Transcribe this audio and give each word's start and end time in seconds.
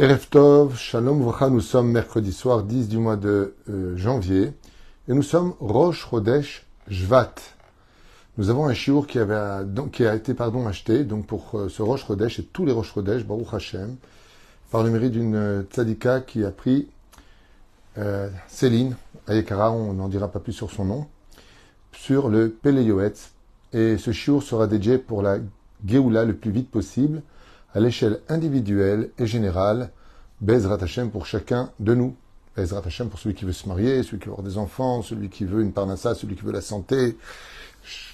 Erev 0.00 0.30
Tov, 0.30 0.78
Shalom 0.78 1.20
Vracha, 1.20 1.50
nous 1.50 1.60
sommes 1.60 1.90
mercredi 1.92 2.32
soir 2.32 2.62
10 2.62 2.88
du 2.88 2.96
mois 2.96 3.18
de 3.18 3.54
euh, 3.68 3.98
janvier 3.98 4.54
et 5.08 5.12
nous 5.12 5.22
sommes 5.22 5.52
Rosh 5.60 6.08
Chodesh 6.08 6.64
Jvat. 6.88 7.34
Nous 8.38 8.48
avons 8.48 8.64
un 8.64 8.72
chiour 8.72 9.06
qui, 9.06 9.18
avait, 9.18 9.66
donc, 9.66 9.90
qui 9.90 10.06
a 10.06 10.14
été 10.14 10.32
pardon, 10.32 10.66
acheté 10.66 11.04
donc 11.04 11.26
pour 11.26 11.50
euh, 11.52 11.68
ce 11.68 11.82
Rosh 11.82 12.06
Chodesh 12.06 12.38
et 12.38 12.44
tous 12.44 12.64
les 12.64 12.72
Rosh 12.72 12.94
Chodesh, 12.94 13.26
Baruch 13.26 13.52
Hashem, 13.52 13.96
par 14.70 14.84
le 14.84 14.88
mérite 14.88 15.12
d'une 15.12 15.34
euh, 15.34 15.62
tzadika 15.64 16.22
qui 16.22 16.46
a 16.46 16.50
pris 16.50 16.88
Céline 18.48 18.96
Ayekara, 19.26 19.70
on 19.70 19.92
n'en 19.92 20.08
dira 20.08 20.28
pas 20.28 20.40
plus 20.40 20.54
sur 20.54 20.70
son 20.70 20.86
nom, 20.86 21.08
sur 21.92 22.30
le 22.30 22.48
Peleyoetz. 22.48 23.32
Et 23.74 23.98
ce 23.98 24.12
chiour 24.12 24.42
sera 24.42 24.66
dédié 24.66 24.96
pour 24.96 25.20
la 25.20 25.40
Géoula 25.84 26.24
le 26.24 26.34
plus 26.34 26.52
vite 26.52 26.70
possible 26.70 27.20
à 27.74 27.80
l'échelle 27.80 28.20
individuelle 28.28 29.10
et 29.18 29.26
générale, 29.26 29.90
Bezrat 30.40 30.82
Hashem 30.82 31.10
pour 31.10 31.26
chacun 31.26 31.70
de 31.78 31.94
nous. 31.94 32.16
Bezrat 32.56 32.82
Hashem 32.84 33.08
pour 33.08 33.18
celui 33.18 33.34
qui 33.34 33.44
veut 33.44 33.52
se 33.52 33.68
marier, 33.68 34.02
celui 34.02 34.18
qui 34.18 34.26
veut 34.26 34.32
avoir 34.32 34.46
des 34.46 34.58
enfants, 34.58 35.02
celui 35.02 35.28
qui 35.28 35.44
veut 35.44 35.62
une 35.62 35.72
parnassa, 35.72 36.14
celui 36.14 36.34
qui 36.34 36.42
veut 36.42 36.52
la 36.52 36.60
santé. 36.60 37.16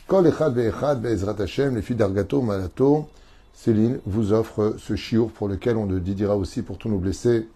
Kol 0.07 0.27
Echad 0.27 0.55
Ve'echad 0.55 1.01
Bezrat 1.01 1.41
Hashem, 1.41 1.75
les 1.75 1.83
filles 1.83 1.97
d'Argato, 1.97 2.43
Malato. 2.43 3.09
Céline 3.55 4.01
vous 4.05 4.35
offre 4.35 4.75
ce 4.79 4.97
chiour 4.97 5.31
pour 5.31 5.49
lequel 5.49 5.77
on 5.79 5.87
le 5.87 5.99
didira 5.99 6.37
aussi 6.37 6.61
pour 6.61 6.77
tous 6.77 6.91
nos 6.91 6.99
blessés. 6.99 7.49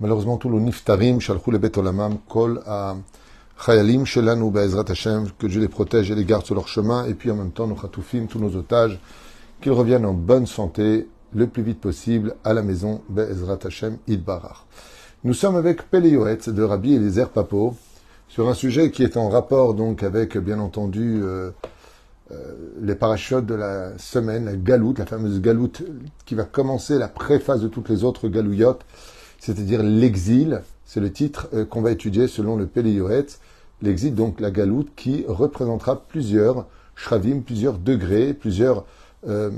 Malheureusement, 0.00 0.36
tous 0.36 0.50
nos 0.50 0.60
niftarim, 0.60 1.18
shalchou 1.20 1.50
le 1.50 1.58
bet 1.58 1.78
olamam, 1.78 2.18
kol 2.28 2.60
a 2.66 2.96
chayalim 3.64 4.04
shelanu 4.04 4.50
be'ezrat 4.50 4.90
Hashem, 4.90 5.30
que 5.38 5.46
Dieu 5.46 5.60
les 5.60 5.68
protège 5.68 6.10
et 6.10 6.14
les 6.14 6.24
garde 6.24 6.44
sur 6.44 6.54
leur 6.54 6.68
chemin, 6.68 7.06
et 7.06 7.14
puis 7.14 7.30
en 7.30 7.36
même 7.36 7.52
temps, 7.52 7.66
nos 7.66 7.76
chatoufim, 7.76 8.26
tous 8.26 8.38
nos 8.38 8.54
otages, 8.54 8.98
qu'ils 9.60 9.72
reviennent 9.72 10.06
en 10.06 10.14
bonne 10.14 10.46
santé 10.46 11.08
le 11.34 11.46
plus 11.46 11.62
vite 11.62 11.80
possible 11.80 12.34
à 12.44 12.54
la 12.54 12.62
maison 12.62 13.02
Be'ezrat 13.08 13.58
Hashem 13.64 13.98
Idbarach. 14.06 14.66
Nous 15.24 15.34
sommes 15.34 15.56
avec 15.56 15.90
Peleyoetz 15.90 16.48
de 16.48 16.62
Rabbi 16.62 16.94
Eliezer 16.94 17.30
Papo 17.30 17.74
sur 18.28 18.48
un 18.48 18.54
sujet 18.54 18.90
qui 18.90 19.02
est 19.02 19.16
en 19.16 19.28
rapport 19.28 19.74
donc 19.74 20.02
avec 20.02 20.36
bien 20.36 20.58
entendu 20.60 21.20
euh, 21.22 21.50
euh, 22.30 22.54
les 22.80 22.94
parachutes 22.94 23.46
de 23.46 23.54
la 23.54 23.98
semaine, 23.98 24.46
la 24.46 24.56
galoute, 24.56 24.98
la 24.98 25.06
fameuse 25.06 25.40
galoute 25.40 25.82
qui 26.24 26.34
va 26.34 26.44
commencer 26.44 26.98
la 26.98 27.08
préface 27.08 27.60
de 27.60 27.68
toutes 27.68 27.88
les 27.88 28.02
autres 28.02 28.28
galouillottes, 28.28 28.84
c'est-à-dire 29.38 29.82
l'exil. 29.82 30.62
C'est 30.84 31.00
le 31.00 31.12
titre 31.12 31.48
euh, 31.52 31.64
qu'on 31.64 31.82
va 31.82 31.90
étudier 31.90 32.28
selon 32.28 32.56
le 32.56 32.66
Peleyoetz. 32.66 33.40
L'exil, 33.82 34.14
donc 34.14 34.40
la 34.40 34.50
galoute, 34.50 34.88
qui 34.96 35.24
représentera 35.28 36.02
plusieurs 36.06 36.66
shravim, 36.94 37.40
plusieurs 37.40 37.78
degrés, 37.78 38.32
plusieurs 38.32 38.86
euh, 39.28 39.50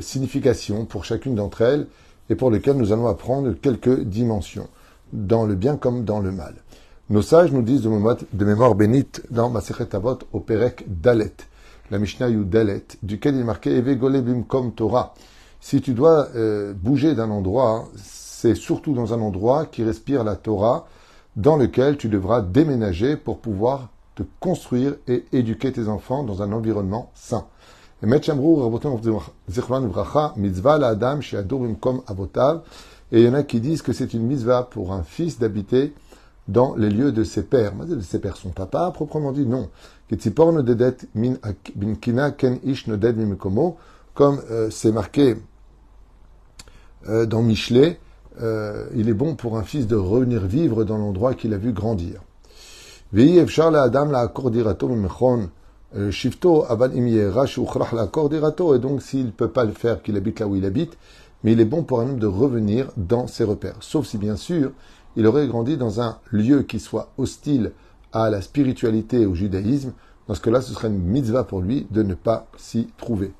signification 0.00 0.84
pour 0.84 1.04
chacune 1.04 1.34
d'entre 1.34 1.62
elles 1.62 1.86
et 2.30 2.34
pour 2.34 2.50
lesquelles 2.50 2.76
nous 2.76 2.92
allons 2.92 3.06
apprendre 3.06 3.52
quelques 3.60 4.00
dimensions, 4.00 4.68
dans 5.12 5.44
le 5.44 5.54
bien 5.54 5.76
comme 5.76 6.04
dans 6.04 6.20
le 6.20 6.32
mal. 6.32 6.54
Nos 7.10 7.22
sages 7.22 7.52
nous 7.52 7.62
disent 7.62 7.82
de 7.82 8.44
mémoire, 8.44 8.74
bénite 8.74 9.22
dans 9.30 9.50
Masechet 9.50 9.94
Avot 9.94 10.18
au 10.32 10.40
Perek 10.40 10.84
Dalet, 10.86 11.34
la 11.90 11.98
Mishnah 11.98 12.30
Dalet, 12.30 12.86
duquel 13.02 13.34
il 13.34 13.40
est 13.40 13.44
marqué 13.44 13.76
Eve 13.76 13.98
Golebim 13.98 14.44
comme 14.44 14.72
Torah. 14.72 15.14
Si 15.60 15.80
tu 15.80 15.92
dois 15.92 16.28
euh, 16.34 16.72
bouger 16.72 17.14
d'un 17.14 17.30
endroit, 17.30 17.88
c'est 17.96 18.54
surtout 18.54 18.94
dans 18.94 19.12
un 19.12 19.20
endroit 19.20 19.66
qui 19.66 19.84
respire 19.84 20.24
la 20.24 20.36
Torah, 20.36 20.86
dans 21.36 21.56
lequel 21.56 21.96
tu 21.96 22.08
devras 22.08 22.40
déménager 22.40 23.16
pour 23.16 23.38
pouvoir 23.38 23.90
te 24.14 24.22
construire 24.40 24.94
et 25.08 25.24
éduquer 25.32 25.72
tes 25.72 25.88
enfants 25.88 26.24
dans 26.24 26.42
un 26.42 26.52
environnement 26.52 27.10
sain. 27.14 27.46
Et 33.12 33.20
il 33.20 33.26
y 33.26 33.28
en 33.28 33.34
a 33.34 33.42
qui 33.42 33.60
disent 33.60 33.82
que 33.82 33.92
c'est 33.92 34.14
une 34.14 34.22
mitzvah 34.26 34.64
pour 34.64 34.92
un 34.92 35.02
fils 35.02 35.38
d'habiter 35.38 35.92
dans 36.48 36.74
les 36.74 36.90
lieux 36.90 37.12
de 37.12 37.22
ses 37.22 37.44
pères. 37.44 37.74
Mais 37.76 37.84
ses 38.02 38.18
pères, 38.18 38.36
son 38.36 38.50
papa, 38.50 38.90
proprement 38.92 39.30
dit, 39.30 39.46
non. 39.46 39.68
Comme 44.14 44.42
euh, 44.50 44.68
c'est 44.70 44.92
marqué 44.92 45.36
euh, 47.08 47.26
dans 47.26 47.42
Michelet, 47.42 48.00
euh, 48.40 48.86
il 48.94 49.08
est 49.08 49.14
bon 49.14 49.34
pour 49.36 49.56
un 49.56 49.62
fils 49.62 49.86
de 49.86 49.96
revenir 49.96 50.46
vivre 50.46 50.84
dans 50.84 50.98
l'endroit 50.98 51.34
qu'il 51.34 51.54
a 51.54 51.58
vu 51.58 51.72
grandir. 51.72 52.20
Euh, 55.94 56.10
Shifto, 56.10 56.64
et 56.64 58.78
donc 58.78 59.02
s'il 59.02 59.26
ne 59.26 59.30
peut 59.30 59.48
pas 59.48 59.64
le 59.64 59.72
faire, 59.72 60.02
qu'il 60.02 60.16
habite 60.16 60.40
là 60.40 60.46
où 60.46 60.56
il 60.56 60.64
habite, 60.64 60.96
mais 61.44 61.52
il 61.52 61.60
est 61.60 61.66
bon 61.66 61.82
pour 61.82 62.00
un 62.00 62.08
homme 62.08 62.18
de 62.18 62.26
revenir 62.26 62.90
dans 62.96 63.26
ses 63.26 63.44
repères. 63.44 63.76
Sauf 63.80 64.06
si, 64.06 64.16
bien 64.16 64.36
sûr, 64.36 64.72
il 65.16 65.26
aurait 65.26 65.46
grandi 65.46 65.76
dans 65.76 66.00
un 66.00 66.18
lieu 66.30 66.62
qui 66.62 66.80
soit 66.80 67.10
hostile 67.18 67.72
à 68.12 68.30
la 68.30 68.40
spiritualité 68.40 69.22
et 69.22 69.26
au 69.26 69.34
judaïsme. 69.34 69.92
Dans 70.28 70.34
ce 70.34 70.40
cas-là, 70.40 70.62
ce 70.62 70.72
serait 70.72 70.88
une 70.88 71.02
mitzvah 71.02 71.44
pour 71.44 71.60
lui 71.60 71.86
de 71.90 72.02
ne 72.02 72.14
pas 72.14 72.46
s'y 72.56 72.88
trouver. 72.96 73.32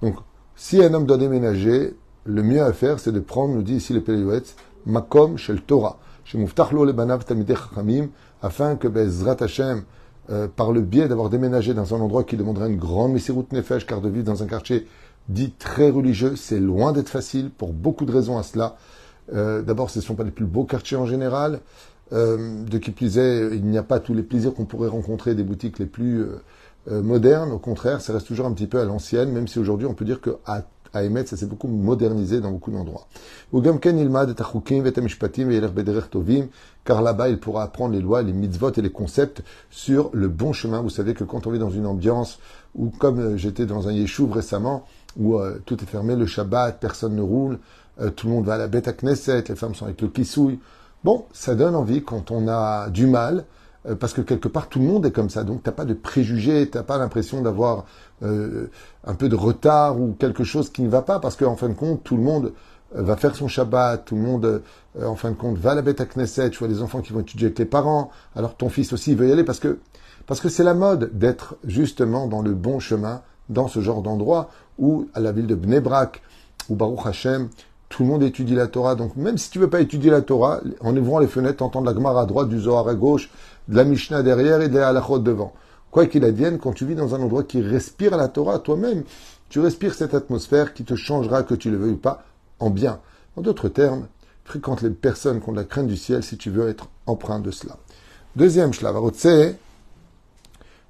Donc, 0.00 0.16
si 0.56 0.82
un 0.82 0.94
homme 0.94 1.06
doit 1.06 1.18
déménager, 1.18 1.94
le 2.24 2.42
mieux 2.42 2.62
à 2.62 2.72
faire, 2.72 3.00
c'est 3.00 3.12
de 3.12 3.20
prendre, 3.20 3.54
nous 3.54 3.62
dit 3.62 3.74
ici 3.74 3.92
le 3.92 4.00
Péléouetz, 4.00 4.54
Makom 4.86 5.36
shel 5.36 5.60
Torah, 5.60 5.98
chez 6.24 6.38
le 6.38 6.92
Banav 6.92 7.24
afin 8.42 8.76
que 8.76 8.88
Bezrat 8.88 9.36
Hashem, 9.40 9.82
euh, 10.30 10.46
par 10.48 10.72
le 10.72 10.80
biais 10.80 11.08
d'avoir 11.08 11.30
déménagé 11.30 11.74
dans 11.74 11.94
un 11.94 12.00
endroit 12.00 12.24
qui 12.24 12.36
demanderait 12.36 12.68
une 12.68 12.78
grande 12.78 13.18
route 13.30 13.52
Nefesh, 13.52 13.86
car 13.86 14.00
de 14.00 14.08
vivre 14.08 14.24
dans 14.24 14.42
un 14.42 14.46
quartier 14.46 14.86
dit 15.28 15.52
très 15.52 15.90
religieux, 15.90 16.36
c'est 16.36 16.60
loin 16.60 16.92
d'être 16.92 17.08
facile, 17.08 17.50
pour 17.50 17.72
beaucoup 17.72 18.04
de 18.04 18.12
raisons 18.12 18.38
à 18.38 18.42
cela. 18.42 18.76
Euh, 19.34 19.62
d'abord, 19.62 19.90
ce 19.90 19.98
ne 19.98 20.04
sont 20.04 20.14
pas 20.14 20.24
les 20.24 20.30
plus 20.30 20.44
beaux 20.44 20.64
quartiers 20.64 20.96
en 20.96 21.06
général. 21.06 21.60
Euh, 22.12 22.62
de 22.64 22.76
qui 22.76 22.90
plus 22.90 23.16
il 23.16 23.64
n'y 23.64 23.78
a 23.78 23.82
pas 23.82 23.98
tous 23.98 24.12
les 24.12 24.22
plaisirs 24.22 24.52
qu'on 24.52 24.66
pourrait 24.66 24.88
rencontrer 24.88 25.34
des 25.34 25.44
boutiques 25.44 25.78
les 25.78 25.86
plus 25.86 26.26
modernes. 26.86 27.52
Au 27.52 27.58
contraire, 27.58 28.02
ça 28.02 28.12
reste 28.12 28.26
toujours 28.26 28.44
un 28.44 28.52
petit 28.52 28.66
peu 28.66 28.80
à 28.80 28.84
l'ancienne, 28.84 29.32
même 29.32 29.48
si 29.48 29.58
aujourd'hui 29.58 29.86
on 29.86 29.94
peut 29.94 30.04
dire 30.04 30.20
que 30.20 30.36
à 30.92 31.02
émettre, 31.02 31.30
ça 31.30 31.36
s'est 31.36 31.46
beaucoup 31.46 31.68
modernisé 31.68 32.40
dans 32.40 32.50
beaucoup 32.50 32.70
d'endroits. 32.70 33.06
Car 36.84 37.02
là-bas, 37.02 37.28
il 37.28 37.38
pourra 37.38 37.62
apprendre 37.62 37.94
les 37.94 38.00
lois, 38.00 38.22
les 38.22 38.32
mitzvot 38.32 38.72
et 38.72 38.82
les 38.82 38.90
concepts 38.90 39.42
sur 39.70 40.10
le 40.12 40.28
bon 40.28 40.52
chemin. 40.52 40.80
Vous 40.80 40.90
savez 40.90 41.14
que 41.14 41.24
quand 41.24 41.46
on 41.46 41.54
est 41.54 41.58
dans 41.58 41.70
une 41.70 41.86
ambiance 41.86 42.38
où, 42.74 42.90
comme 42.90 43.20
euh, 43.20 43.36
j'étais 43.36 43.66
dans 43.66 43.88
un 43.88 43.92
yeshuv 43.92 44.32
récemment, 44.32 44.84
où 45.18 45.38
euh, 45.38 45.58
tout 45.64 45.82
est 45.82 45.86
fermé, 45.86 46.16
le 46.16 46.26
Shabbat, 46.26 46.78
personne 46.80 47.14
ne 47.14 47.22
roule, 47.22 47.58
euh, 48.00 48.10
tout 48.10 48.26
le 48.26 48.32
monde 48.32 48.44
va 48.46 48.54
à 48.54 48.58
la 48.58 48.68
bête 48.68 48.88
à 48.88 48.92
Knesset, 48.92 49.44
les 49.48 49.56
femmes 49.56 49.74
sont 49.74 49.84
avec 49.84 50.00
le 50.00 50.08
kissouille. 50.08 50.58
Bon, 51.04 51.24
ça 51.32 51.54
donne 51.54 51.74
envie 51.74 52.02
quand 52.02 52.30
on 52.30 52.48
a 52.48 52.88
du 52.88 53.06
mal, 53.06 53.44
euh, 53.86 53.94
parce 53.94 54.12
que 54.12 54.20
quelque 54.20 54.48
part 54.48 54.68
tout 54.68 54.78
le 54.78 54.86
monde 54.86 55.04
est 55.06 55.10
comme 55.10 55.30
ça, 55.30 55.44
donc 55.44 55.62
t'as 55.62 55.72
pas 55.72 55.84
de 55.84 55.94
préjugés, 55.94 56.68
t'as 56.70 56.82
pas 56.82 56.98
l'impression 56.98 57.42
d'avoir 57.42 57.84
euh, 58.22 58.70
un 59.04 59.14
peu 59.14 59.28
de 59.28 59.36
retard 59.36 60.00
ou 60.00 60.14
quelque 60.18 60.44
chose 60.44 60.70
qui 60.70 60.82
ne 60.82 60.88
va 60.88 61.02
pas, 61.02 61.18
parce 61.18 61.36
qu'en 61.36 61.56
fin 61.56 61.68
de 61.68 61.74
compte 61.74 62.02
tout 62.04 62.16
le 62.16 62.22
monde 62.22 62.52
euh, 62.96 63.02
va 63.02 63.16
faire 63.16 63.34
son 63.34 63.48
Shabbat, 63.48 64.04
tout 64.04 64.16
le 64.16 64.22
monde 64.22 64.62
en 65.02 65.16
fin 65.16 65.30
de 65.30 65.36
compte 65.36 65.56
va 65.56 65.70
à 65.70 65.74
la 65.74 65.82
bête 65.82 66.00
à 66.00 66.06
Knesset, 66.06 66.50
tu 66.50 66.58
vois 66.58 66.68
les 66.68 66.82
enfants 66.82 67.00
qui 67.00 67.12
vont 67.12 67.20
étudier 67.20 67.46
avec 67.46 67.58
les 67.58 67.64
parents, 67.64 68.10
alors 68.36 68.54
ton 68.56 68.68
fils 68.68 68.92
aussi 68.92 69.14
veut 69.14 69.28
y 69.28 69.32
aller 69.32 69.44
parce 69.44 69.58
que 69.58 69.78
parce 70.26 70.40
que 70.40 70.48
c'est 70.48 70.64
la 70.64 70.74
mode 70.74 71.10
d'être 71.18 71.56
justement 71.64 72.28
dans 72.28 72.42
le 72.42 72.52
bon 72.52 72.78
chemin, 72.78 73.22
dans 73.48 73.68
ce 73.68 73.80
genre 73.80 74.02
d'endroit 74.02 74.50
où 74.78 75.08
à 75.14 75.20
la 75.20 75.32
ville 75.32 75.46
de 75.46 75.54
Bnebrak, 75.54 76.22
ou 76.68 76.76
Baruch 76.76 77.06
Hashem, 77.06 77.48
tout 77.88 78.02
le 78.04 78.08
monde 78.08 78.22
étudie 78.22 78.54
la 78.54 78.68
Torah. 78.68 78.94
Donc 78.94 79.16
même 79.16 79.38
si 79.38 79.50
tu 79.50 79.58
veux 79.58 79.68
pas 79.68 79.80
étudier 79.80 80.10
la 80.10 80.22
Torah, 80.22 80.60
en 80.80 80.96
ouvrant 80.96 81.18
les 81.18 81.26
fenêtres, 81.26 81.62
entendre 81.62 81.86
la 81.86 81.94
Gemara 81.94 82.22
à 82.22 82.26
droite, 82.26 82.48
du 82.48 82.58
Zohar 82.58 82.88
à 82.88 82.94
gauche, 82.94 83.30
de 83.68 83.76
la 83.76 83.84
Mishnah 83.84 84.22
derrière 84.22 84.60
et 84.60 84.68
de 84.68 84.78
la 84.78 84.88
Halachot 84.88 85.18
devant. 85.18 85.52
Quoi 85.92 86.06
qu'il 86.06 86.24
advienne, 86.24 86.58
quand 86.58 86.72
tu 86.72 86.86
vis 86.86 86.94
dans 86.94 87.14
un 87.14 87.20
endroit 87.20 87.44
qui 87.44 87.60
respire 87.60 88.16
la 88.16 88.26
Torah, 88.28 88.58
toi-même, 88.58 89.04
tu 89.50 89.60
respires 89.60 89.94
cette 89.94 90.14
atmosphère 90.14 90.72
qui 90.72 90.84
te 90.84 90.96
changera, 90.96 91.42
que 91.42 91.54
tu 91.54 91.70
le 91.70 91.76
veuilles 91.76 91.92
ou 91.92 91.96
pas, 91.98 92.24
en 92.58 92.70
bien. 92.70 92.98
En 93.36 93.42
d'autres 93.42 93.68
termes, 93.68 94.06
fréquente 94.44 94.80
les 94.80 94.88
personnes 94.88 95.42
qui 95.42 95.50
ont 95.50 95.52
la 95.52 95.64
crainte 95.64 95.86
du 95.86 95.98
ciel 95.98 96.22
si 96.22 96.38
tu 96.38 96.50
veux 96.50 96.68
être 96.68 96.88
empreint 97.04 97.40
de 97.40 97.50
cela. 97.50 97.76
Deuxième 98.36 98.72
shlav, 98.72 98.96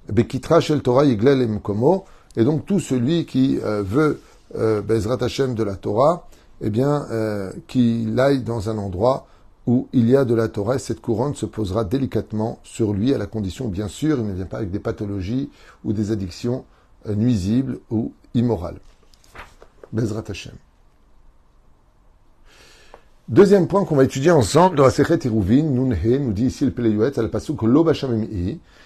Bekitra 0.09 0.61
shel 0.61 0.81
Torah 0.81 1.03
yiglel 1.03 1.49
emkomo, 1.51 2.05
et 2.37 2.45
donc 2.45 2.65
tout 2.65 2.79
celui 2.79 3.25
qui 3.25 3.59
euh, 3.61 3.83
veut 3.83 4.21
euh, 4.55 4.81
Bezrat 4.81 5.21
Hashem 5.21 5.53
de 5.53 5.63
la 5.63 5.75
Torah, 5.75 6.27
eh 6.61 6.69
bien, 6.69 7.05
euh, 7.11 7.51
qu'il 7.67 8.17
aille 8.19 8.41
dans 8.41 8.69
un 8.69 8.77
endroit 8.77 9.27
où 9.65 9.87
il 9.93 10.09
y 10.09 10.15
a 10.15 10.25
de 10.25 10.35
la 10.35 10.49
Torah, 10.49 10.77
cette 10.77 10.99
couronne 10.99 11.35
se 11.35 11.45
posera 11.45 11.85
délicatement 11.85 12.59
sur 12.63 12.93
lui, 12.93 13.13
à 13.13 13.17
la 13.17 13.27
condition, 13.27 13.67
bien 13.67 13.87
sûr, 13.87 14.19
il 14.19 14.25
ne 14.25 14.33
vient 14.33 14.45
pas 14.45 14.57
avec 14.57 14.71
des 14.71 14.79
pathologies 14.79 15.49
ou 15.83 15.93
des 15.93 16.11
addictions 16.11 16.65
euh, 17.07 17.15
nuisibles 17.15 17.79
ou 17.89 18.13
immorales. 18.33 18.79
Bezrat 19.93 20.23
Hashem. 20.27 20.53
Deuxième 23.29 23.67
point 23.67 23.85
qu'on 23.85 23.95
va 23.95 24.03
étudier 24.03 24.31
ensemble 24.31 24.75
dans 24.75 24.83
la 24.83 24.89
Sechet 24.89 25.19
Iruvin, 25.23 25.63
Nunhe, 25.63 26.19
nous 26.19 26.33
dit 26.33 26.47
ici 26.47 26.65
le 26.65 26.71
Peleyuet, 26.71 27.17
al 27.17 27.29
pasuk 27.29 27.61
lo 27.61 27.85
bashamim 27.85 28.27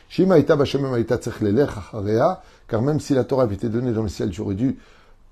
shima 0.07 0.37
ita 0.37 0.55
bashamim 0.55 0.95
ita 0.95 1.17
tzech 1.17 1.41
car 2.67 2.81
même 2.83 2.99
si 2.99 3.15
la 3.15 3.23
Torah 3.23 3.43
avait 3.43 3.55
été 3.55 3.67
donnée 3.67 3.93
dans 3.93 4.03
le 4.03 4.09
ciel, 4.09 4.29
tu 4.29 4.41
aurais 4.41 4.53
dû 4.53 4.77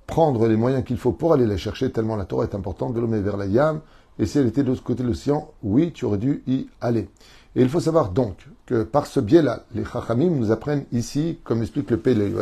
prendre 0.08 0.48
les 0.48 0.56
moyens 0.56 0.84
qu'il 0.84 0.98
faut 0.98 1.12
pour 1.12 1.34
aller 1.34 1.46
la 1.46 1.58
chercher, 1.58 1.92
tellement 1.92 2.16
la 2.16 2.26
Torah 2.26 2.46
est 2.46 2.56
importante, 2.56 2.96
de 2.96 3.00
l'homme 3.00 3.20
vers 3.20 3.38
la 3.38 3.46
Yam. 3.46 3.82
Et 4.20 4.26
si 4.26 4.38
elle 4.38 4.48
était 4.48 4.64
de 4.64 4.70
l'autre 4.70 4.84
côté 4.84 5.04
de 5.04 5.08
l'océan, 5.08 5.52
oui, 5.64 5.92
tu 5.94 6.06
aurais 6.06 6.18
dû 6.18 6.44
y 6.48 6.68
aller. 6.82 7.10
Et 7.56 7.62
il 7.62 7.70
faut 7.70 7.80
savoir 7.80 8.10
donc 8.10 8.48
que 8.66 8.84
par 8.84 9.08
ce 9.08 9.20
biais-là, 9.20 9.66
les 9.74 9.86
Chachamim 9.86 10.30
nous 10.30 10.52
apprennent 10.52 10.86
ici, 10.92 11.40
comme 11.44 11.62
explique 11.62 11.92
le 11.92 11.98
Pele 11.98 12.34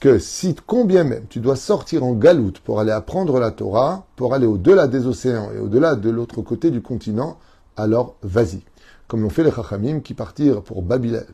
que 0.00 0.18
si 0.18 0.54
combien 0.66 1.02
même 1.02 1.26
tu 1.28 1.40
dois 1.40 1.56
sortir 1.56 2.04
en 2.04 2.12
galoute 2.12 2.60
pour 2.60 2.78
aller 2.78 2.92
apprendre 2.92 3.40
la 3.40 3.50
Torah, 3.50 4.06
pour 4.14 4.34
aller 4.34 4.46
au-delà 4.46 4.86
des 4.86 5.06
océans 5.06 5.50
et 5.52 5.58
au-delà 5.58 5.96
de 5.96 6.10
l'autre 6.10 6.40
côté 6.42 6.70
du 6.70 6.82
continent, 6.82 7.38
alors 7.76 8.14
vas-y. 8.22 8.60
Comme 9.08 9.22
l'ont 9.22 9.30
fait 9.30 9.42
les 9.42 9.50
Chachamim 9.50 10.00
qui 10.00 10.14
partirent 10.14 10.62
pour, 10.62 10.84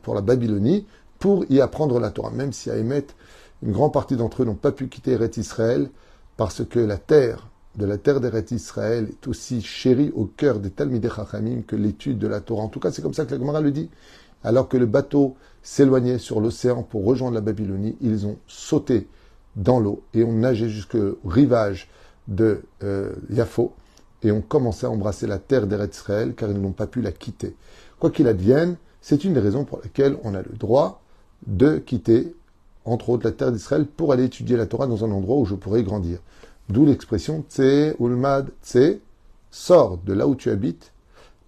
pour 0.01 0.15
la 0.15 0.21
Babylonie 0.21 0.87
pour 1.19 1.45
y 1.49 1.61
apprendre 1.61 1.99
la 1.99 2.09
Torah, 2.09 2.31
même 2.31 2.53
si 2.53 2.69
à 2.71 2.77
émettre 2.77 3.13
une 3.61 3.71
grande 3.71 3.93
partie 3.93 4.15
d'entre 4.15 4.41
eux 4.41 4.45
n'ont 4.45 4.55
pas 4.55 4.71
pu 4.71 4.87
quitter 4.87 5.11
Eret 5.11 5.31
Israël 5.37 5.89
parce 6.37 6.63
que 6.65 6.79
la 6.79 6.97
terre 6.97 7.47
de 7.77 7.85
la 7.85 7.97
terre 7.97 8.21
d'Eret 8.21 8.45
Israël 8.51 9.09
est 9.09 9.27
aussi 9.27 9.61
chérie 9.61 10.11
au 10.15 10.25
cœur 10.25 10.59
des 10.59 10.69
Talmidei 10.69 11.09
Chachamim 11.09 11.61
que 11.67 11.75
l'étude 11.75 12.17
de 12.17 12.27
la 12.27 12.39
Torah. 12.39 12.63
En 12.63 12.69
tout 12.69 12.79
cas, 12.79 12.91
c'est 12.91 13.01
comme 13.01 13.13
ça 13.13 13.25
que 13.25 13.31
la 13.31 13.39
Gemara 13.39 13.61
le 13.61 13.71
dit. 13.71 13.89
Alors 14.43 14.69
que 14.69 14.77
le 14.77 14.85
bateau 14.85 15.35
s'éloignait 15.63 16.19
sur 16.19 16.39
l'océan 16.39 16.83
pour 16.83 17.03
rejoindre 17.03 17.35
la 17.35 17.41
Babylonie, 17.41 17.97
ils 18.01 18.27
ont 18.27 18.37
sauté 18.47 19.07
dans 19.55 19.79
l'eau 19.79 20.03
et 20.13 20.23
ont 20.23 20.33
nagé 20.33 20.69
jusqu'au 20.69 21.17
rivage 21.25 21.89
de 22.27 22.61
euh, 22.83 23.13
Yafo 23.29 23.73
et 24.23 24.31
ont 24.31 24.41
commencé 24.41 24.85
à 24.85 24.91
embrasser 24.91 25.27
la 25.27 25.39
terre 25.39 25.67
d'Eretz 25.67 25.97
Israël 25.97 26.33
car 26.35 26.49
ils 26.51 26.59
n'ont 26.59 26.71
pas 26.71 26.87
pu 26.87 27.01
la 27.01 27.11
quitter. 27.11 27.55
Quoi 27.99 28.11
qu'il 28.11 28.27
advienne, 28.27 28.75
c'est 29.01 29.23
une 29.23 29.33
des 29.33 29.39
raisons 29.39 29.65
pour 29.65 29.81
lesquelles 29.83 30.17
on 30.23 30.33
a 30.33 30.41
le 30.41 30.55
droit 30.57 31.01
de 31.47 31.77
quitter, 31.77 32.35
entre 32.85 33.09
autres, 33.09 33.25
la 33.25 33.31
terre 33.31 33.51
d'Israël 33.51 33.85
pour 33.85 34.13
aller 34.13 34.25
étudier 34.25 34.57
la 34.57 34.65
Torah 34.65 34.87
dans 34.87 35.03
un 35.03 35.11
endroit 35.11 35.37
où 35.37 35.45
je 35.45 35.55
pourrais 35.55 35.83
grandir. 35.83 36.19
D'où 36.69 36.85
l'expression 36.85 37.43
Tse 37.47 37.95
Ulmad 37.99 38.51
Tse, 38.63 38.99
sors 39.51 39.97
de 39.99 40.13
là 40.13 40.27
où 40.27 40.35
tu 40.35 40.49
habites. 40.49 40.91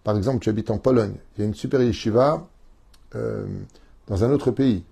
Par 0.04 0.16
exemple, 0.16 0.40
tu 0.40 0.50
habites 0.50 0.72
en 0.72 0.78
Pologne, 0.78 1.16
il 1.36 1.42
y 1.42 1.44
a 1.44 1.48
une 1.48 1.56
super 1.56 1.82
yeshiva 1.82 2.48
euh, 3.16 3.46
dans 4.08 4.24
un 4.24 4.32
autre 4.32 4.52
pays. 4.52 4.84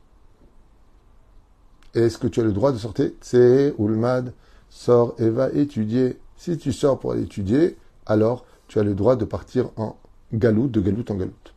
Est-ce 1.94 2.18
que 2.18 2.28
tu 2.28 2.42
as 2.42 2.44
le 2.44 2.52
droit 2.52 2.74
de 2.74 2.78
sortir 2.78 3.12
C'est 3.22 3.74
Ulmad, 3.80 4.34
sors 4.70 5.16
et 5.20 5.30
va 5.30 5.50
étudier. 5.52 6.20
Si 6.36 6.58
tu 6.58 6.74
sors 6.74 7.00
pour 7.00 7.14
aller 7.14 7.24
étudier, 7.24 7.78
alors 8.06 8.46
tu 8.68 8.80
as 8.80 8.84
le 8.84 8.94
droit 8.94 9.16
de 9.16 9.24
partir 9.24 9.70
en 9.78 9.96
galoute, 10.34 10.72
de 10.72 10.82
galoute 10.82 11.12
en 11.12 11.16
galoute. 11.16 11.54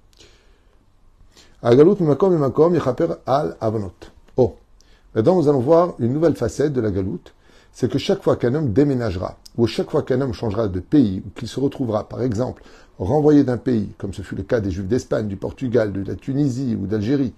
À 1.63 1.75
galoute, 1.75 2.01
makom 2.01 2.33
et 2.35 2.39
makom, 2.39 2.79
al 3.27 3.57
avonot. 3.61 3.93
Oh. 4.37 4.55
Maintenant, 5.15 5.37
nous 5.37 5.49
allons 5.49 5.61
voir 5.61 5.95
une 5.99 6.13
nouvelle 6.13 6.37
facette 6.37 6.73
de 6.73 6.81
la 6.81 6.93
galoute. 6.93 7.35
C'est 7.81 7.89
que 7.89 7.99
chaque 7.99 8.25
fois 8.25 8.35
qu'un 8.35 8.57
homme 8.57 8.73
déménagera, 8.73 9.39
ou 9.57 9.69
chaque 9.69 9.93
fois 9.93 10.03
qu'un 10.03 10.21
homme 10.21 10.33
changera 10.33 10.67
de 10.67 10.81
pays, 10.81 11.23
ou 11.25 11.31
qu'il 11.39 11.47
se 11.47 11.61
retrouvera, 11.61 12.09
par 12.09 12.25
exemple, 12.25 12.65
renvoyé 12.99 13.45
d'un 13.45 13.57
pays, 13.57 13.91
comme 13.99 14.13
ce 14.13 14.23
fut 14.23 14.35
le 14.35 14.43
cas 14.43 14.59
des 14.59 14.73
Juifs 14.73 14.89
d'Espagne, 14.89 15.29
du 15.29 15.37
Portugal, 15.37 15.93
de 15.93 16.03
la 16.03 16.17
Tunisie 16.17 16.75
ou 16.75 16.89
d'Algérie, 16.89 17.35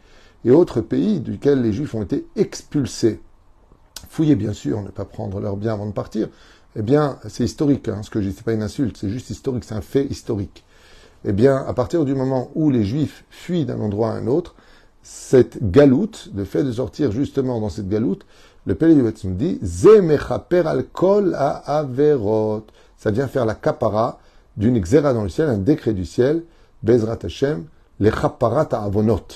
et 0.47 0.51
autres 0.51 0.81
pays 0.81 1.21
duquel 1.21 1.61
les 1.61 1.75
Juifs 1.75 1.95
ont 1.95 2.01
été 2.01 2.27
expulsés. 2.37 3.21
Fouillez 4.09 4.35
bien 4.35 4.55
sûr, 4.55 4.81
ne 4.81 4.89
pas 4.89 5.05
prendre 5.05 5.41
leurs 5.41 5.59
biens 5.59 5.75
avant 5.75 5.85
de 5.85 5.93
partir. 5.93 6.31
Eh 6.75 6.81
bien, 6.81 7.19
c'est 7.29 7.45
historique, 7.45 7.89
hein, 7.89 8.01
ce 8.03 8.09
que 8.09 8.23
je 8.23 8.31
dis, 8.31 8.35
c'est 8.35 8.43
pas 8.43 8.55
une 8.55 8.63
insulte, 8.63 8.97
c'est 8.97 9.11
juste 9.11 9.29
historique, 9.29 9.65
c'est 9.65 9.75
un 9.75 9.83
fait 9.83 10.07
historique. 10.07 10.65
Eh 11.27 11.35
bien, 11.35 11.59
à 11.59 11.75
partir 11.75 12.07
du 12.07 12.15
moment 12.15 12.51
où 12.55 12.71
les 12.71 12.85
Juifs 12.85 13.27
fuient 13.29 13.67
d'un 13.67 13.81
endroit 13.81 14.13
à 14.13 14.15
un 14.15 14.27
autre, 14.27 14.55
cette 15.03 15.71
galoute, 15.71 16.31
le 16.35 16.45
fait 16.45 16.65
de 16.65 16.73
sortir 16.73 17.13
justement 17.13 17.61
dans 17.61 17.71
cette 17.71 17.89
galoute, 17.89 18.27
le 18.67 18.75
Pélé 18.75 18.95
du 18.95 19.03
nous 19.03 19.35
dit, 19.35 19.59
Zemechaper 19.63 20.63
al 20.67 20.85
kol 20.85 21.35
a 21.35 21.79
averot. 21.79 22.65
Ça 22.99 23.11
vient 23.11 23.27
faire 23.27 23.47
la 23.47 23.55
kapara 23.55 24.19
d'une 24.57 24.79
xéra 24.79 25.15
dans 25.15 25.23
le 25.23 25.31
ciel, 25.31 25.49
un 25.49 25.57
décret 25.57 25.95
du 25.95 26.05
ciel, 26.05 26.45
Bezrat 26.83 27.19
Hashem, 27.23 27.65
les 27.99 28.11
chaparat 28.11 28.69
avonot. 28.73 29.27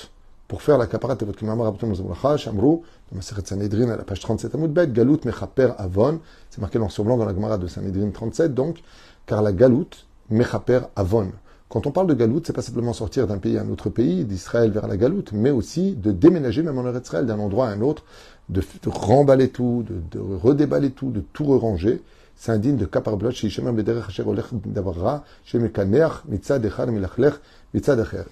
Pour 0.47 0.61
faire 0.61 0.77
la 0.77 0.85
kaparat 0.85 1.15
de 1.15 1.25
votre 1.25 1.39
kimamar 1.39 1.67
abtom 1.67 1.95
zamracha, 1.95 2.37
shamru, 2.37 2.81
dans 3.11 3.15
Maseret 3.17 3.45
Sanhedrin 3.45 3.89
à 3.89 3.97
la 3.97 4.03
page 4.03 4.19
37 4.19 4.53
à 4.53 4.57
Moudbet, 4.57 4.87
Galout 4.87 5.25
mechaper 5.25 5.73
avon, 5.79 6.19
c'est 6.51 6.61
marqué 6.61 6.77
en 6.77 6.89
sur 6.89 7.03
blanc 7.03 7.17
dans 7.17 7.25
la 7.25 7.33
Gemara 7.33 7.57
de 7.57 7.67
Sanhedrin 7.67 8.11
37, 8.11 8.53
donc, 8.53 8.77
car 9.25 9.41
la 9.41 9.51
galoute 9.51 10.05
mechaper 10.29 10.81
avon. 10.95 11.31
Quand 11.75 11.85
on 11.87 11.91
parle 11.91 12.07
de 12.07 12.13
galoute, 12.13 12.47
c'est 12.47 12.53
pas 12.53 12.61
simplement 12.61 12.93
sortir 12.93 13.27
d'un 13.27 13.37
pays 13.37 13.57
à 13.57 13.61
un 13.63 13.69
autre 13.69 13.89
pays, 13.89 14.23
d'Israël 14.23 14.71
vers 14.71 14.87
la 14.87 14.95
galoute, 14.95 15.33
mais 15.33 15.51
aussi 15.51 15.91
de 15.91 16.13
déménager 16.13 16.63
même 16.63 16.77
en 16.77 16.89
Israël 16.89 17.25
d'un 17.25 17.37
endroit 17.37 17.67
à 17.67 17.71
un 17.71 17.81
autre, 17.81 18.05
de, 18.47 18.61
remballer 18.85 19.49
tout, 19.49 19.83
de, 19.83 20.19
redéballer 20.21 20.91
tout, 20.91 21.09
de 21.09 21.19
tout 21.19 21.59
ranger 21.59 22.01
c'est 22.37 22.53
indigne 22.53 22.77
de 22.77 22.85
kaparblot 22.85 23.31
chez. 23.31 23.49
Et 23.49 23.61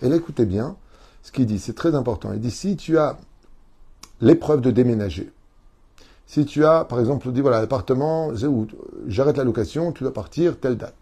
là, 0.09 0.15
écoutez 0.15 0.45
bien 0.45 0.77
ce 1.21 1.31
qu'il 1.33 1.45
dit, 1.45 1.59
c'est 1.59 1.75
très 1.75 1.95
important. 1.95 2.31
Il 2.31 2.39
dit 2.39 2.49
si 2.49 2.77
tu 2.77 2.97
as 2.97 3.17
l'épreuve 4.21 4.61
de 4.61 4.71
déménager, 4.71 5.33
si 6.27 6.45
tu 6.45 6.63
as, 6.63 6.85
par 6.85 7.01
exemple, 7.01 7.29
dit 7.33 7.41
voilà, 7.41 7.59
l'appartement, 7.59 8.31
j'arrête 9.07 9.35
la 9.35 9.43
location, 9.43 9.91
tu 9.91 10.03
dois 10.03 10.13
partir, 10.13 10.57
telle 10.61 10.77
date. 10.77 10.95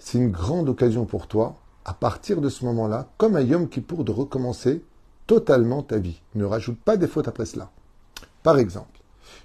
C'est 0.00 0.18
une 0.18 0.30
grande 0.30 0.70
occasion 0.70 1.04
pour 1.04 1.26
toi, 1.26 1.56
à 1.84 1.92
partir 1.92 2.40
de 2.40 2.48
ce 2.48 2.64
moment-là, 2.64 3.08
comme 3.18 3.36
un 3.36 3.42
Yom 3.42 3.68
Kippour, 3.68 4.02
de 4.02 4.10
recommencer 4.10 4.82
totalement 5.26 5.82
ta 5.82 5.98
vie. 5.98 6.20
Ne 6.34 6.44
rajoute 6.44 6.80
pas 6.80 6.96
des 6.96 7.06
fautes 7.06 7.28
après 7.28 7.44
cela. 7.44 7.70
Par 8.42 8.58
exemple, 8.58 9.00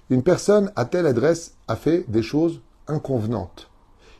une 0.08 0.22
personne 0.22 0.72
à 0.74 0.86
telle 0.86 1.06
adresse 1.06 1.54
a 1.68 1.76
fait 1.76 2.06
des 2.08 2.22
choses 2.22 2.62
inconvenantes. 2.88 3.68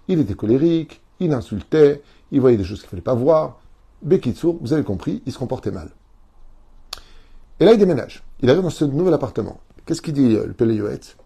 Il 0.09 0.21
était 0.21 0.35
colérique, 0.35 1.00
il 1.21 1.33
insultait, 1.33 2.03
il 2.31 2.41
voyait 2.41 2.59
des 2.59 2.65
choses 2.65 2.81
qu'il 2.81 2.87
ne 2.87 2.91
fallait 2.91 3.03
pas 3.03 3.15
voir. 3.15 3.59
Bekitsour, 4.03 4.59
vous 4.61 4.75
avez 4.75 4.85
compris, 4.85 5.23
il 5.25 5.33
se 5.33 5.38
comportait 5.38 5.71
mal. 5.71 5.88
Et 7.61 7.65
là, 7.65 7.73
il 7.73 7.79
déménage. 7.79 8.23
Il 8.43 8.50
arrive 8.50 8.62
dans 8.62 8.71
ce 8.71 8.85
nouvel 8.85 9.15
appartement. 9.15 9.59
Qu'est-ce 9.87 10.03
qu'il 10.03 10.12
dit, 10.12 10.35
le 10.35 10.53
Péléoët 10.53 11.17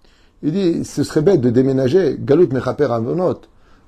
Il 0.45 0.53
dit, 0.53 0.85
ce 0.85 1.03
serait 1.03 1.23
bête 1.23 1.41
de 1.41 1.51
déménager, 1.51 2.17
galout 2.21 2.53
mechaper 2.53 2.93
avonot. 2.93 3.41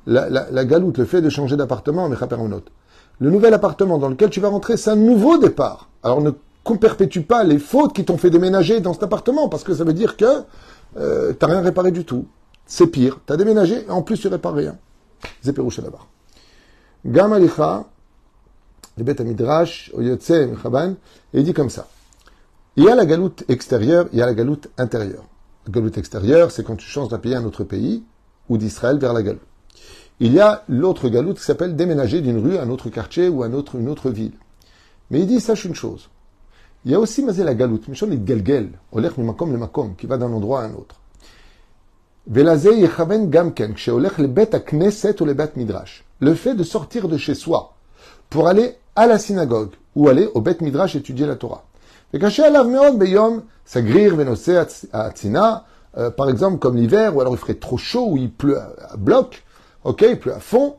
La, 0.06 0.28
la, 0.28 0.50
la 0.50 0.64
galoute, 0.64 0.98
le 0.98 1.04
fait 1.04 1.22
de 1.22 1.28
changer 1.28 1.56
d'appartement. 1.56 2.08
Le 2.08 3.30
nouvel 3.30 3.54
appartement 3.54 3.98
dans 3.98 4.08
lequel 4.08 4.30
tu 4.30 4.40
vas 4.40 4.48
rentrer, 4.48 4.76
c'est 4.76 4.90
un 4.90 4.96
nouveau 4.96 5.38
départ. 5.38 5.88
Alors 6.02 6.20
ne 6.20 6.30
perpétue 6.76 7.20
pas 7.20 7.44
les 7.44 7.58
fautes 7.58 7.92
qui 7.92 8.04
t'ont 8.04 8.16
fait 8.16 8.30
déménager 8.30 8.80
dans 8.80 8.92
cet 8.92 9.02
appartement, 9.02 9.48
parce 9.48 9.64
que 9.64 9.74
ça 9.74 9.84
veut 9.84 9.92
dire 9.92 10.16
que 10.16 10.42
euh, 10.96 11.32
t'as 11.32 11.46
rien 11.46 11.60
réparé 11.60 11.90
du 11.90 12.04
tout. 12.04 12.26
C'est 12.66 12.86
pire. 12.86 13.20
T'as 13.26 13.36
déménagé, 13.36 13.84
et 13.86 13.90
en 13.90 14.02
plus 14.02 14.18
tu 14.18 14.28
répares 14.28 14.54
rien. 14.54 14.76
Zéperouche 15.42 15.78
là-bas. 15.78 16.06
Gam 17.04 17.32
alicha, 17.32 17.84
le 18.96 19.04
bet 19.04 19.22
midrash, 19.24 19.90
oyotse 19.94 20.30
mechaban, 20.30 20.94
il 21.32 21.44
dit 21.44 21.52
comme 21.52 21.70
ça. 21.70 21.86
Il 22.76 22.84
y 22.84 22.88
a 22.88 22.94
la 22.94 23.06
galoute 23.06 23.44
extérieure, 23.48 24.06
il 24.12 24.18
y 24.18 24.22
a 24.22 24.26
la 24.26 24.34
galoute 24.34 24.70
intérieure. 24.78 25.24
La 25.66 25.72
galoute 25.72 25.98
extérieure, 25.98 26.50
c'est 26.50 26.64
quand 26.64 26.76
tu 26.76 26.86
changes 26.86 27.08
d'un 27.08 27.18
pays 27.18 27.34
à 27.34 27.38
un 27.38 27.44
autre 27.44 27.64
pays, 27.64 28.02
ou 28.48 28.56
d'Israël 28.56 28.98
vers 28.98 29.12
la 29.12 29.22
galoute. 29.22 29.42
Il 30.20 30.32
y 30.32 30.40
a 30.40 30.62
l'autre 30.68 31.08
galoute 31.08 31.38
qui 31.38 31.44
s'appelle 31.44 31.76
déménager 31.76 32.20
d'une 32.20 32.38
rue 32.38 32.56
à 32.56 32.62
un 32.62 32.70
autre 32.70 32.90
quartier 32.90 33.28
ou 33.28 33.42
à 33.42 33.46
une 33.46 33.54
autre 33.88 34.10
ville. 34.10 34.34
Mais 35.10 35.20
il 35.20 35.26
dit, 35.26 35.40
sache 35.40 35.64
une 35.64 35.74
chose. 35.74 36.08
Il 36.84 36.90
y 36.90 36.94
a 36.94 37.00
aussi 37.00 37.22
Mazé 37.22 37.44
la 37.44 37.54
galoute, 37.54 37.86
Michon 37.88 38.10
et 38.10 38.18
Galgel, 38.18 38.70
Olech 38.90 39.16
le 39.16 39.94
qui 39.96 40.06
va 40.06 40.16
d'un 40.16 40.32
endroit 40.32 40.62
à 40.62 40.64
un 40.64 40.74
autre. 40.74 40.96
Le 46.20 46.34
fait 46.34 46.54
de 46.54 46.62
sortir 46.64 47.08
de 47.08 47.16
chez 47.16 47.34
soi 47.34 47.74
pour 48.30 48.48
aller 48.48 48.74
à 48.96 49.06
la 49.06 49.18
synagogue 49.18 49.72
ou 49.94 50.08
aller 50.08 50.28
au 50.34 50.40
Bet 50.40 50.58
Midrash 50.60 50.96
étudier 50.96 51.26
la 51.26 51.36
Torah. 51.36 51.64
Euh, 55.98 56.10
par 56.10 56.30
exemple, 56.30 56.58
comme 56.58 56.76
l'hiver, 56.76 57.16
ou 57.16 57.20
alors 57.20 57.34
il 57.34 57.38
ferait 57.38 57.54
trop 57.54 57.76
chaud, 57.76 58.06
ou 58.10 58.16
il 58.16 58.30
pleut 58.30 58.58
à 58.58 58.96
bloc, 58.96 59.44
Ok, 59.84 60.14
plus 60.16 60.30
à 60.30 60.40
fond. 60.40 60.76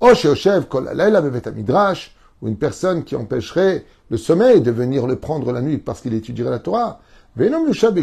Oshev 0.00 0.66
Kolalaila 0.66 1.20
Bevet 1.20 1.50
Midrash, 1.52 2.14
ou 2.42 2.48
une 2.48 2.56
personne 2.56 3.04
qui 3.04 3.16
empêcherait 3.16 3.84
le 4.10 4.16
sommeil 4.16 4.60
de 4.60 4.70
venir 4.70 5.06
le 5.06 5.16
prendre 5.16 5.52
la 5.52 5.60
nuit 5.60 5.78
parce 5.78 6.00
qu'il 6.00 6.14
étudierait 6.14 6.50
la 6.50 6.58
Torah. 6.58 7.00
Venom 7.36 7.66
Yushab 7.66 7.98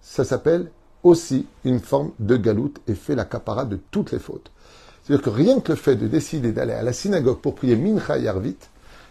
ça 0.00 0.24
s'appelle 0.24 0.70
aussi 1.02 1.46
une 1.64 1.80
forme 1.80 2.12
de 2.20 2.36
galoute 2.36 2.80
et 2.86 2.94
fait 2.94 3.14
la 3.14 3.24
capara 3.24 3.64
de 3.64 3.78
toutes 3.90 4.12
les 4.12 4.18
fautes. 4.18 4.50
C'est-à-dire 5.02 5.24
que 5.24 5.30
rien 5.30 5.60
que 5.60 5.72
le 5.72 5.76
fait 5.76 5.96
de 5.96 6.06
décider 6.06 6.52
d'aller 6.52 6.72
à 6.72 6.82
la 6.82 6.92
synagogue 6.92 7.40
pour 7.40 7.56
prier 7.56 7.74
Mincha 7.74 8.18
Yarvit, 8.18 8.56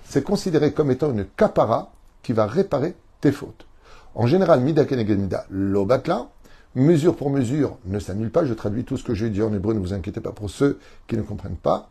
c'est 0.06 0.24
considéré 0.24 0.72
comme 0.72 0.92
étant 0.92 1.12
une 1.12 1.26
capara 1.26 1.92
qui 2.24 2.32
va 2.32 2.46
réparer 2.46 2.96
tes 3.20 3.32
fautes. 3.32 3.66
En 4.16 4.28
général, 4.28 4.62
Mida 4.62 4.86
Keneged 4.86 5.20
Mida, 5.20 5.46
l'obatla, 5.50 6.30
mesure 6.76 7.16
pour 7.16 7.30
mesure, 7.30 7.78
ne 7.86 8.00
s'annule 8.00 8.32
pas. 8.32 8.46
Je 8.46 8.54
traduis 8.54 8.84
tout 8.84 8.98
ce 8.98 9.04
que 9.04 9.14
j'ai 9.14 9.30
dit 9.30 9.42
en 9.42 9.54
hébreu, 9.54 9.74
ne 9.74 9.80
vous 9.80 9.94
inquiétez 9.94 10.22
pas 10.22 10.32
pour 10.32 10.50
ceux 10.50 10.80
qui 11.08 11.18
ne 11.18 11.22
comprennent 11.22 11.56
pas. 11.56 11.90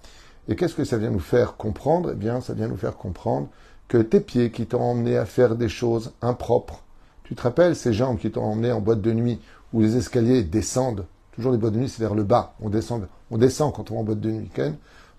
Et 0.48 0.56
qu'est-ce 0.56 0.74
que 0.74 0.84
ça 0.84 0.98
vient 0.98 1.10
nous 1.10 1.20
faire 1.20 1.56
comprendre? 1.56 2.10
Eh 2.12 2.16
bien, 2.16 2.40
ça 2.40 2.54
vient 2.54 2.68
nous 2.68 2.76
faire 2.76 2.96
comprendre 2.96 3.48
que 3.88 3.98
tes 3.98 4.20
pieds 4.20 4.50
qui 4.50 4.66
t'ont 4.66 4.80
emmené 4.80 5.16
à 5.16 5.26
faire 5.26 5.56
des 5.56 5.68
choses 5.68 6.12
impropres, 6.22 6.82
Tu 7.24 7.36
te 7.36 7.42
rappelles 7.42 7.76
ces 7.76 7.92
jambes 7.92 8.18
qui 8.18 8.30
t'ont 8.30 8.42
emmené 8.42 8.72
en 8.72 8.80
boîte 8.80 9.00
de 9.00 9.12
nuit 9.12 9.40
où 9.72 9.82
les 9.82 9.96
escaliers 9.96 10.42
descendent 10.42 11.06
Toujours 11.32 11.52
les 11.52 11.58
boîtes 11.58 11.74
de 11.74 11.78
nuit, 11.78 11.88
c'est 11.88 12.02
vers 12.02 12.14
le 12.14 12.24
bas. 12.24 12.54
On 12.60 12.70
descend, 12.70 13.06
on 13.30 13.38
descend 13.38 13.72
quand 13.72 13.90
on 13.90 13.94
va 13.94 14.00
en 14.00 14.04
boîte 14.04 14.20
de 14.20 14.30
nuit. 14.30 14.50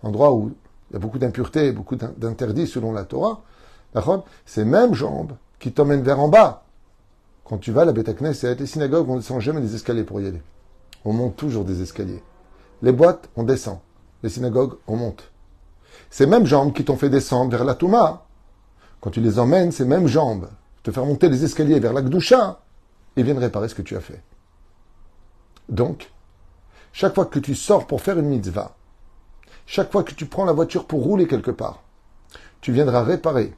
Endroit 0.04 0.34
où 0.34 0.52
il 0.90 0.94
y 0.94 0.96
a 0.98 1.00
beaucoup 1.00 1.20
d'impuretés, 1.20 1.72
beaucoup 1.72 1.96
d'interdits 1.96 2.68
selon 2.68 2.92
la 2.92 3.06
Torah. 3.06 3.42
Ces 4.46 4.66
mêmes 4.66 4.94
jambes 4.94 5.34
qui 5.60 5.72
t'emmènent 5.72 6.02
vers 6.02 6.20
en 6.20 6.28
bas. 6.28 6.64
Quand 7.44 7.58
tu 7.58 7.72
vas 7.72 7.82
à 7.82 7.86
la 7.86 8.34
c'est 8.34 8.60
les 8.60 8.66
synagogues, 8.66 9.10
on 9.10 9.16
ne 9.16 9.20
descend 9.20 9.42
jamais 9.42 9.62
des 9.62 9.76
escaliers 9.76 10.04
pour 10.04 10.22
y 10.22 10.28
aller. 10.28 10.42
On 11.04 11.14
monte 11.14 11.36
toujours 11.36 11.66
des 11.66 11.82
escaliers. 11.82 12.24
Les 12.82 12.92
boîtes, 12.92 13.30
on 13.36 13.44
descend. 13.44 13.80
Les 14.24 14.30
synagogues, 14.30 14.76
on 14.88 14.96
monte. 14.96 15.32
Ces 16.10 16.26
mêmes 16.26 16.46
jambes 16.46 16.74
qui 16.74 16.86
t'ont 16.86 16.98
fait 16.98 17.10
descendre 17.10 17.52
vers 17.52 17.66
la 17.66 17.76
Touma, 17.76 18.26
quand 19.00 19.10
tu 19.10 19.22
les 19.22 19.40
emmènes, 19.40 19.72
ces 19.72 19.86
mêmes 19.86 20.08
jambes, 20.08 20.48
te 20.84 20.92
faire 20.92 21.06
monter 21.06 21.30
les 21.30 21.44
escaliers 21.44 21.80
vers 21.80 21.94
la 21.94 22.02
Gdoucha, 22.02 22.62
ils 23.16 23.24
viennent 23.24 23.38
réparer 23.38 23.68
ce 23.68 23.76
que 23.76 23.82
tu 23.82 23.96
as 23.96 24.02
fait. 24.02 24.22
Donc, 25.70 26.12
chaque 26.94 27.16
fois 27.16 27.26
que 27.26 27.40
tu 27.40 27.56
sors 27.56 27.88
pour 27.88 28.02
faire 28.02 28.20
une 28.20 28.28
mitzvah, 28.28 28.76
chaque 29.66 29.92
fois 29.92 30.04
que 30.04 30.14
tu 30.14 30.26
prends 30.26 30.46
la 30.46 30.54
voiture 30.54 30.86
pour 30.86 31.04
rouler 31.04 31.28
quelque 31.28 31.52
part, 31.52 31.82
tu 32.62 32.72
viendras 32.72 33.04
réparer 33.04 33.54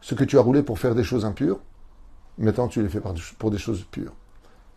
ce 0.00 0.14
que 0.14 0.24
tu 0.24 0.38
as 0.38 0.42
roulé 0.42 0.62
pour 0.62 0.78
faire 0.78 0.94
des 0.94 1.04
choses 1.04 1.24
impures. 1.24 1.58
Maintenant, 2.38 2.68
tu 2.68 2.82
les 2.82 2.88
fais 2.88 3.00
pour 3.38 3.50
des 3.50 3.58
choses 3.58 3.84
pures. 3.90 4.12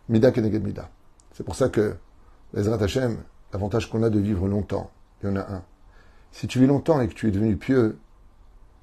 Mida 0.08 0.32
keneged 0.32 0.62
mida. 0.62 0.90
C'est 1.32 1.44
pour 1.44 1.54
ça 1.54 1.68
que, 1.68 1.96
Ezrat 2.56 2.82
Hashem, 2.82 3.18
l'avantage 3.52 3.90
qu'on 3.90 4.02
a 4.02 4.10
de 4.10 4.18
vivre 4.18 4.48
longtemps, 4.48 4.90
il 5.22 5.28
y 5.28 5.32
en 5.32 5.36
a 5.36 5.40
un. 5.40 5.62
Si 6.32 6.46
tu 6.46 6.58
vis 6.58 6.66
longtemps 6.66 7.00
et 7.00 7.08
que 7.08 7.14
tu 7.14 7.28
es 7.28 7.30
devenu 7.30 7.56
pieux, 7.56 7.98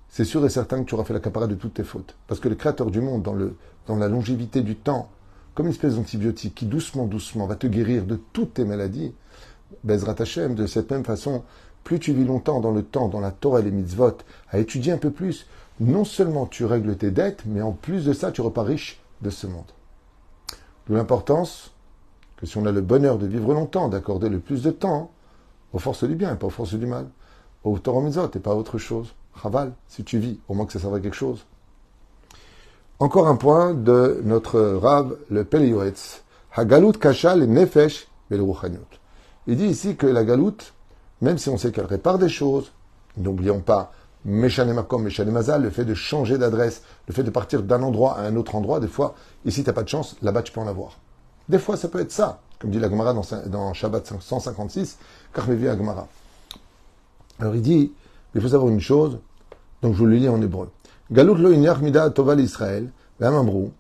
c'est 0.09 0.25
sûr 0.25 0.45
et 0.45 0.49
certain 0.49 0.83
que 0.83 0.89
tu 0.89 0.95
auras 0.95 1.03
fait 1.03 1.13
la 1.13 1.19
capara 1.19 1.47
de 1.47 1.55
toutes 1.55 1.75
tes 1.75 1.83
fautes. 1.83 2.15
Parce 2.27 2.39
que 2.39 2.49
le 2.49 2.55
Créateur 2.55 2.91
du 2.91 3.01
monde, 3.01 3.23
dans, 3.23 3.33
le, 3.33 3.57
dans 3.87 3.97
la 3.97 4.07
longévité 4.07 4.61
du 4.61 4.75
temps, 4.75 5.09
comme 5.53 5.65
une 5.65 5.71
espèce 5.71 5.95
d'antibiotique 5.95 6.55
qui 6.55 6.65
doucement, 6.65 7.05
doucement 7.05 7.47
va 7.47 7.55
te 7.55 7.67
guérir 7.67 8.05
de 8.05 8.15
toutes 8.31 8.53
tes 8.55 8.65
maladies, 8.65 9.13
Bezrat 9.83 10.15
Hashem, 10.19 10.55
de 10.55 10.65
cette 10.65 10.91
même 10.91 11.03
façon, 11.03 11.43
plus 11.83 11.99
tu 11.99 12.13
vis 12.13 12.25
longtemps 12.25 12.59
dans 12.59 12.71
le 12.71 12.83
temps, 12.83 13.07
dans 13.07 13.19
la 13.19 13.31
Torah 13.31 13.59
et 13.59 13.63
les 13.63 13.71
mitzvot, 13.71 14.17
à 14.49 14.59
étudier 14.59 14.91
un 14.91 14.97
peu 14.97 15.11
plus, 15.11 15.47
non 15.79 16.03
seulement 16.03 16.45
tu 16.45 16.65
règles 16.65 16.95
tes 16.97 17.11
dettes, 17.11 17.43
mais 17.45 17.61
en 17.61 17.71
plus 17.71 18.05
de 18.05 18.13
ça, 18.13 18.31
tu 18.31 18.41
repars 18.41 18.65
riche 18.65 18.99
de 19.21 19.29
ce 19.29 19.47
monde. 19.47 19.71
D'où 20.87 20.95
l'importance 20.95 21.71
que 22.37 22.45
si 22.45 22.57
on 22.57 22.65
a 22.65 22.71
le 22.71 22.81
bonheur 22.81 23.17
de 23.17 23.27
vivre 23.27 23.53
longtemps, 23.53 23.89
d'accorder 23.89 24.29
le 24.29 24.39
plus 24.39 24.63
de 24.63 24.71
temps 24.71 25.11
aux 25.73 25.79
forces 25.79 26.03
du 26.03 26.15
bien 26.15 26.33
et 26.33 26.37
pas 26.37 26.47
aux 26.47 26.51
forces 26.51 26.75
du 26.75 26.85
mal, 26.85 27.07
aux 27.63 27.77
Torah 27.79 28.01
mitzvot 28.01 28.29
et 28.33 28.39
pas 28.39 28.51
à 28.51 28.55
autre 28.55 28.77
chose. 28.77 29.13
Raval, 29.33 29.73
si 29.87 30.03
tu 30.03 30.17
vis, 30.17 30.39
au 30.47 30.53
moins 30.53 30.65
que 30.65 30.73
ça 30.73 30.79
serve 30.79 30.95
à 30.95 30.99
quelque 30.99 31.15
chose. 31.15 31.45
Encore 32.99 33.27
un 33.27 33.35
point 33.35 33.73
de 33.73 34.21
notre 34.23 34.59
Rav, 34.59 35.17
le 35.29 35.43
Pelioetz. 35.43 36.23
Hagalut 36.55 36.93
kashal 36.93 37.43
nefesh 37.45 38.07
Il 38.31 39.57
dit 39.57 39.65
ici 39.65 39.95
que 39.95 40.07
la 40.07 40.23
galoute, 40.23 40.73
même 41.21 41.37
si 41.37 41.49
on 41.49 41.57
sait 41.57 41.71
qu'elle 41.71 41.85
répare 41.85 42.17
des 42.17 42.29
choses, 42.29 42.71
n'oublions 43.17 43.59
pas 43.59 43.91
Meshanemakom, 44.27 45.03
Meshanemazal, 45.03 45.63
le 45.63 45.69
fait 45.69 45.85
de 45.85 45.93
changer 45.93 46.37
d'adresse, 46.37 46.81
le 47.07 47.13
fait 47.13 47.23
de 47.23 47.29
partir 47.29 47.63
d'un 47.63 47.81
endroit 47.81 48.17
à 48.17 48.23
un 48.23 48.35
autre 48.35 48.55
endroit, 48.55 48.79
des 48.79 48.87
fois, 48.87 49.15
ici 49.45 49.63
tu 49.63 49.69
n'as 49.69 49.73
pas 49.73 49.83
de 49.83 49.89
chance, 49.89 50.17
là-bas 50.21 50.43
tu 50.43 50.51
peux 50.51 50.59
en 50.59 50.67
avoir. 50.67 50.99
Des 51.47 51.59
fois 51.59 51.77
ça 51.77 51.87
peut 51.87 51.99
être 51.99 52.11
ça, 52.11 52.41
comme 52.59 52.69
dit 52.69 52.79
la 52.79 52.89
Gemara 52.89 53.13
dans, 53.13 53.23
dans 53.47 53.73
Shabbat 53.73 54.13
156, 54.19 54.97
Karmevi 55.33 55.65
Gemara. 55.65 56.07
Alors 57.39 57.55
il 57.55 57.61
dit, 57.61 57.93
il 58.35 58.41
faut 58.41 58.49
savoir 58.49 58.69
une 58.69 58.81
chose, 58.81 59.17
donc 59.81 59.93
je 59.93 59.99
vous 59.99 60.05
le 60.05 60.17
lis 60.17 60.27
en 60.27 60.41
hébreu. 60.41 60.69
Galut 61.09 61.35
lo 61.35 61.53
inyach 61.53 61.79
mida 61.79 62.09
toval 62.09 62.41
Israël, 62.41 62.89
ambrou. 63.21 63.71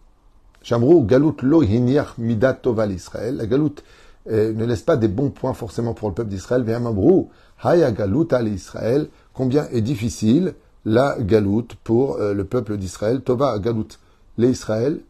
Chambrou, 0.63 1.03
galut 1.03 1.41
lo 1.41 1.61
inyach 1.61 2.17
mida 2.17 2.53
toval 2.53 2.93
Israël. 2.93 3.35
La 3.35 3.45
galoute 3.47 3.83
euh, 4.31 4.53
ne 4.53 4.65
laisse 4.65 4.81
pas 4.81 4.95
des 4.95 5.09
bons 5.09 5.29
points 5.29 5.53
forcément 5.53 5.93
pour 5.93 6.07
le 6.07 6.15
peuple 6.15 6.29
d'Israël. 6.29 6.63
ambrou, 6.85 7.29
haya 7.61 7.91
galut 7.91 8.27
al 8.31 8.47
Israël. 8.47 9.09
Combien 9.37 9.69
est 9.69 9.81
difficile 9.81 10.55
la 10.83 11.15
galoute 11.19 11.75
pour 11.83 12.15
euh, 12.15 12.33
le 12.33 12.43
peuple 12.43 12.75
d'Israël. 12.75 13.21
Tova 13.21 13.59
galoute 13.59 13.99
l'Israël. 14.39 15.01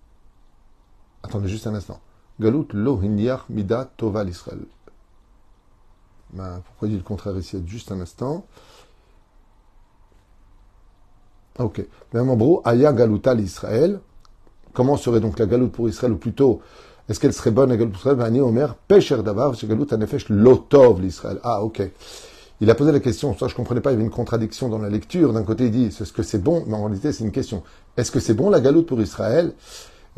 Attendez 1.24 1.48
juste 1.48 1.66
un 1.66 1.74
instant. 1.74 2.02
Galut 2.38 2.68
lo 2.74 2.98
mida 2.98 3.90
toval 3.96 4.28
Israël. 4.28 4.60
Ben, 6.34 6.62
pourquoi 6.66 6.90
dit 6.90 6.98
le 6.98 7.04
contraire 7.04 7.38
ici? 7.38 7.64
Juste 7.66 7.90
un 7.94 8.02
instant. 8.02 8.46
Ok. 11.58 11.88
Même 12.14 12.30
en 12.30 12.62
Aya 12.66 12.92
Galuta 12.92 13.34
l'Israël. 13.34 14.02
Comment 14.74 14.98
serait 14.98 15.22
donc 15.22 15.40
la 15.40 15.46
galoute 15.46 15.72
pour 15.72 15.88
Israël, 15.88 16.12
ou 16.12 16.18
plutôt, 16.18 16.62
est-ce 17.08 17.22
qu'elle 17.22 17.34
serait 17.34 17.52
bonne 17.52 17.70
la 17.70 17.78
galoute 17.78 17.94
pour 17.94 18.02
Israël? 18.02 18.18
Vani 18.18 18.42
Omer, 18.42 18.76
Pesher 18.90 19.24
Davar, 19.24 19.54
Galut 19.56 19.88
Anefesh 19.90 20.28
Lotov 20.28 21.00
l'Israël. 21.00 21.40
Ah, 21.44 21.64
ok. 21.64 21.82
Il 22.60 22.72
a 22.72 22.76
posé 22.76 22.92
la 22.92 23.00
question, 23.00 23.38
ça 23.38 23.48
je 23.48 23.54
ne 23.54 23.58
comprenais 23.58 23.82
pas, 23.82 23.92
il 23.92 23.94
y 23.94 23.98
avait 23.98 24.04
une 24.04 24.10
contradiction 24.10 24.68
dans 24.68 24.80
la 24.80 24.90
lecture. 24.90 25.32
D'un 25.32 25.44
côté, 25.44 25.66
il 25.66 25.72
dit, 25.72 25.86
est-ce 25.86 26.12
que 26.12 26.24
c'est 26.24 26.42
bon 26.42 26.64
Mais 26.66 26.74
en 26.74 26.86
réalité, 26.86 27.12
c'est 27.12 27.24
une 27.24 27.32
question. 27.32 27.62
Est-ce 27.98 28.12
que 28.12 28.20
c'est 28.20 28.34
bon 28.34 28.50
la 28.50 28.60
galoute 28.60 28.88
pour 28.88 29.00
Israël? 29.00 29.54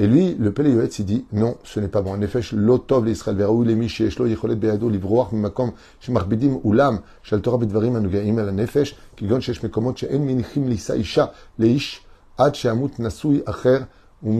Et 0.01 0.07
lui, 0.07 0.35
le 0.39 0.53
Péléoetz, 0.53 0.99
il 0.99 1.05
dit, 1.05 1.25
non, 1.33 1.57
ce 1.65 1.81
n'est 1.81 1.89
pas 1.89 2.01
bon. 2.01 2.13
En 2.13 2.21
effet, 2.21 2.39
l'otov 2.53 3.05
l'Israël, 3.05 3.45
les 3.65 3.75
miché, 3.75 4.09
shlo 4.09 4.25
yicholet 4.25 4.55
beado, 4.55 4.89
makom, 5.33 5.73
shemachbidim, 5.99 6.61
ulam, 6.63 7.01
bedvarim 7.29 7.97
anugaim 7.97 8.39
nefesh, 8.51 8.95
kigon 9.17 9.41
shesh 9.41 9.61
mekomot 9.61 9.95
minichim 10.09 10.69
lisa 10.69 10.95
isha, 10.95 11.33
leish, 11.57 12.05
ad 12.37 12.55
nasui 12.99 13.43
acher, 13.45 13.79
ou. 14.23 14.31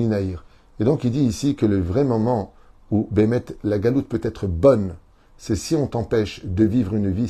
Et 0.79 0.83
donc, 0.85 1.03
il 1.03 1.11
dit 1.11 1.25
ici 1.25 1.55
que 1.55 1.65
le 1.65 1.81
vrai 1.81 2.05
moment 2.05 2.53
où, 2.91 3.09
Bémet, 3.11 3.43
la 3.65 3.77
galoute 3.77 4.07
peut 4.07 4.21
être 4.23 4.47
bonne, 4.47 4.95
c'est 5.37 5.57
si 5.57 5.75
on 5.75 5.87
t'empêche 5.87 6.45
de 6.45 6.63
vivre 6.63 6.95
une 6.95 7.11
vie 7.11 7.27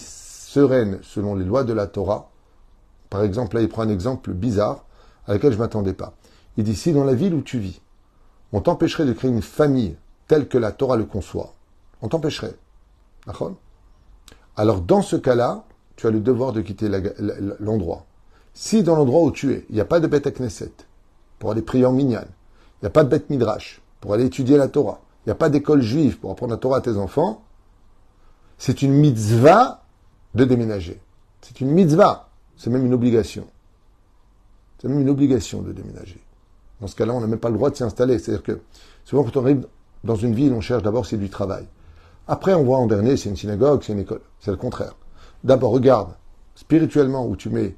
sereine 0.50 1.00
selon 1.04 1.36
les 1.36 1.46
lois 1.46 1.64
de 1.64 1.74
la 1.74 1.86
Torah. 1.86 2.32
Par 3.10 3.24
exemple, 3.24 3.56
là, 3.56 3.62
il 3.62 3.70
prend 3.70 3.84
un 3.84 3.90
exemple 3.90 4.32
bizarre, 4.32 4.86
à 5.28 5.34
laquelle 5.34 5.52
je 5.52 5.58
ne 5.58 5.62
m'attendais 5.62 5.94
pas. 5.94 6.14
Il 6.58 6.64
dit, 6.64 6.76
si 6.76 6.92
dans 6.92 7.04
la 7.04 7.14
ville 7.14 7.36
où 7.36 7.42
tu 7.42 7.60
vis, 7.60 7.82
on 8.52 8.62
t'empêcherait 8.62 9.06
de 9.06 9.14
créer 9.14 9.30
une 9.30 9.44
famille 9.44 9.96
telle 10.28 10.48
que 10.48 10.58
la 10.58 10.72
Torah 10.72 10.98
le 10.98 11.06
conçoit. 11.06 11.54
On 12.02 12.08
t'empêcherait. 12.08 12.56
Alors 14.56 14.82
dans 14.82 15.04
ce 15.04 15.16
cas-là, 15.16 15.66
tu 15.96 16.08
as 16.08 16.12
le 16.12 16.20
devoir 16.20 16.52
de 16.52 16.62
quitter 16.62 16.90
l'endroit. 17.60 18.06
Si 18.54 18.82
dans 18.82 18.96
l'endroit 18.96 19.22
où 19.22 19.32
tu 19.32 19.54
es, 19.54 19.66
il 19.70 19.76
n'y 19.76 19.82
a 19.82 19.86
pas 19.86 20.00
de 20.00 20.08
bête 20.08 20.26
à 20.26 20.32
Knesset 20.32 20.72
pour 21.38 21.52
aller 21.52 21.62
prier 21.62 21.86
en 21.86 21.92
minyan, 21.92 22.26
il 22.26 22.86
n'y 22.86 22.88
a 22.88 22.92
pas 22.92 23.04
de 23.04 23.10
bête 23.10 23.30
midrash 23.30 23.82
pour 24.02 24.14
aller 24.14 24.26
étudier 24.26 24.58
la 24.58 24.68
Torah, 24.68 25.02
il 25.26 25.30
n'y 25.30 25.32
a 25.32 25.36
pas 25.36 25.50
d'école 25.50 25.82
juive 25.82 26.18
pour 26.18 26.32
apprendre 26.32 26.54
la 26.54 26.58
Torah 26.58 26.78
à 26.78 26.82
tes 26.82 26.98
enfants, 26.98 27.44
c'est 28.58 28.82
une 28.82 28.94
mitzvah 28.94 29.84
de 30.36 30.46
déménager. 30.46 31.00
C'est 31.42 31.62
une 31.62 31.72
mitzvah. 31.72 32.30
C'est 32.58 32.70
même 32.70 32.86
une 32.86 32.94
obligation. 32.94 33.48
C'est 34.80 34.88
même 34.88 35.00
une 35.00 35.10
obligation 35.10 35.62
de 35.62 35.72
déménager. 35.72 36.22
Dans 36.82 36.88
ce 36.88 36.96
cas-là, 36.96 37.14
on 37.14 37.22
n'a 37.22 37.28
même 37.28 37.40
pas 37.40 37.50
le 37.50 37.56
droit 37.56 37.70
de 37.70 37.76
s'y 37.76 37.84
installer. 37.84 38.20
C'est-à-dire 38.20 38.44
que 38.44 38.60
souvent, 39.06 39.24
quand 39.24 39.38
on 39.38 39.44
arrive 39.44 39.68
dans 40.04 40.16
une 40.16 40.34
ville, 40.34 40.54
on 40.54 40.62
cherche 40.62 40.84
d'abord 40.84 41.06
c'est 41.06 41.18
du 41.18 41.30
travail. 41.30 41.68
Après, 42.28 42.54
on 42.54 42.64
voit 42.64 42.78
en 42.78 42.88
dernier, 42.88 43.18
c'est 43.18 43.30
une 43.30 43.36
synagogue, 43.36 43.82
c'est 43.84 43.94
une 43.94 44.00
école. 44.00 44.22
C'est 44.40 44.52
le 44.52 44.58
contraire. 44.58 44.96
D'abord, 45.44 45.72
regarde 45.72 46.14
spirituellement 46.56 47.26
où 47.26 47.36
tu 47.36 47.50
mets 47.50 47.76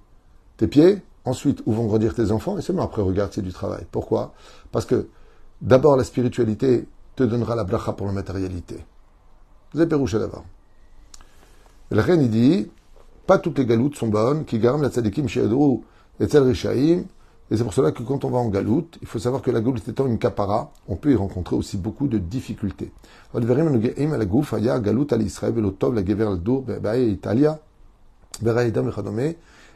tes 0.58 0.68
pieds, 0.68 1.02
ensuite 1.26 1.62
où 1.66 1.72
vont 1.72 1.86
grandir 1.86 2.14
tes 2.14 2.32
enfants, 2.32 2.58
et 2.58 2.62
seulement 2.62 2.84
après, 2.84 3.02
regarde 3.02 3.32
c'est 3.34 3.42
du 3.42 3.54
travail. 3.54 3.86
Pourquoi? 3.92 4.34
Parce 4.72 4.86
que 4.86 5.08
d'abord, 5.62 5.96
la 5.96 6.04
spiritualité 6.04 6.88
te 7.16 7.24
donnera 7.24 7.56
la 7.56 7.64
bracha 7.64 7.94
pour 7.94 8.08
la 8.08 8.14
matérialité. 8.14 8.84
Vous 9.74 9.80
avez 9.80 9.90
d'abord. 9.90 10.44
Le 11.92 12.00
reine, 12.00 12.26
dit, 12.30 12.70
pas 13.28 13.38
toutes 13.38 13.60
les 13.60 13.66
galoutes 13.66 13.98
sont 13.98 14.08
bonnes, 14.08 14.46
qui 14.46 14.60
gardent 14.60 14.82
la 14.82 14.90
tzadikim 14.90 15.28
shiadou 15.28 15.84
et 16.22 16.26
rishaim, 16.26 17.04
et 17.52 17.58
c'est 17.58 17.64
pour 17.66 17.74
cela 17.74 17.92
que 17.92 18.02
quand 18.02 18.24
on 18.24 18.30
va 18.30 18.38
en 18.38 18.48
galoute, 18.48 18.98
il 19.02 19.08
faut 19.10 19.20
savoir 19.20 19.42
que 19.42 19.52
la 19.52 19.60
galoute 19.60 19.86
étant 19.86 20.08
une 20.08 20.18
capara, 20.18 20.72
on 20.88 20.96
peut 20.96 21.12
y 21.12 21.16
rencontrer 21.16 21.54
aussi 21.54 21.76
beaucoup 21.76 22.08
de 22.08 22.18
difficultés. 22.18 22.94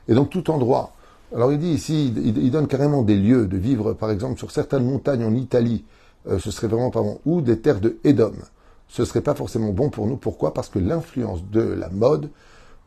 Et 0.07 0.13
donc 0.13 0.29
tout 0.29 0.51
endroit. 0.51 0.93
Alors 1.36 1.51
il 1.51 1.60
dit 1.60 1.72
ici, 1.72 2.13
il 2.15 2.51
donne 2.51 2.67
carrément 2.67 3.01
des 3.01 3.17
lieux 3.17 3.45
de 3.45 3.57
vivre, 3.57 3.91
par 3.91 4.10
exemple, 4.10 4.39
sur 4.39 4.51
certaines 4.51 4.86
montagnes 4.86 5.25
en 5.25 5.34
Italie, 5.36 5.84
euh, 6.29 6.39
ce 6.39 6.50
serait 6.50 6.67
vraiment 6.67 6.91
pas 6.91 7.01
bon, 7.01 7.19
ou 7.25 7.41
des 7.41 7.60
terres 7.60 7.81
de 7.81 7.98
Édom. 8.05 8.31
Ce 8.88 9.06
serait 9.06 9.22
pas 9.22 9.36
forcément 9.36 9.72
bon 9.72 9.89
pour 9.89 10.08
nous. 10.08 10.18
Pourquoi? 10.18 10.54
Parce 10.54 10.70
que 10.70 10.80
l'influence 10.80 11.44
de 11.50 11.62
la 11.62 11.89
mode 11.89 12.30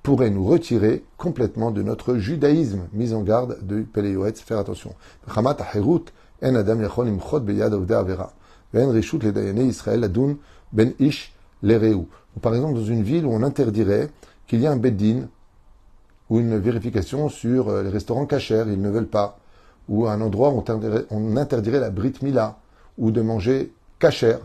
pourrait 0.02 0.30
nous 0.30 0.44
retirer 0.44 1.04
complètement 1.16 1.70
de 1.70 1.82
notre 1.82 2.16
judaïsme. 2.16 2.88
Mise 2.92 3.14
en 3.14 3.22
garde 3.22 3.58
de 3.66 3.82
Péléoetz, 3.82 4.40
faire 4.40 4.58
attention. 4.58 4.94
par 12.40 12.54
exemple 12.54 12.74
dans 12.74 12.84
une 12.84 13.02
ville 13.02 13.26
où 13.26 13.30
on 13.32 13.42
interdirait 13.42 14.10
qu'il 14.46 14.60
y 14.60 14.64
ait 14.64 14.68
un 14.68 14.76
beddin 14.76 15.28
ou 16.30 16.40
une 16.40 16.58
vérification 16.58 17.28
sur 17.28 17.68
euh, 17.68 17.82
les 17.82 17.88
restaurants 17.88 18.26
cachers, 18.26 18.64
ils 18.66 18.80
ne 18.80 18.90
veulent 18.90 19.08
pas. 19.08 19.38
Ou 19.88 20.06
un 20.06 20.20
endroit 20.20 20.50
où 20.50 20.62
on 21.10 21.36
interdirait, 21.36 21.80
la 21.80 21.90
brit 21.90 22.12
mila, 22.20 22.58
ou 22.98 23.10
de 23.10 23.22
manger 23.22 23.72
cachère. 23.98 24.40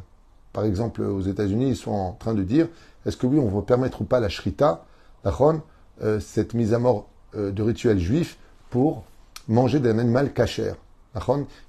Par 0.53 0.65
exemple, 0.65 1.01
aux 1.01 1.21
États-Unis, 1.21 1.69
ils 1.69 1.75
sont 1.75 1.91
en 1.91 2.13
train 2.13 2.33
de 2.33 2.43
dire 2.43 2.67
est-ce 3.05 3.17
que 3.17 3.27
oui, 3.27 3.39
on 3.39 3.49
va 3.49 3.61
permettre 3.63 4.01
ou 4.01 4.05
pas 4.05 4.19
la 4.19 4.29
shrita, 4.29 4.85
la 5.25 5.33
euh, 6.01 6.19
cette 6.19 6.53
mise 6.53 6.73
à 6.73 6.79
mort 6.79 7.07
euh, 7.35 7.51
de 7.51 7.61
rituel 7.61 7.99
juif 7.99 8.37
pour 8.69 9.03
manger 9.47 9.79
d'un 9.79 9.99
animal 9.99 10.33
cachère, 10.33 10.75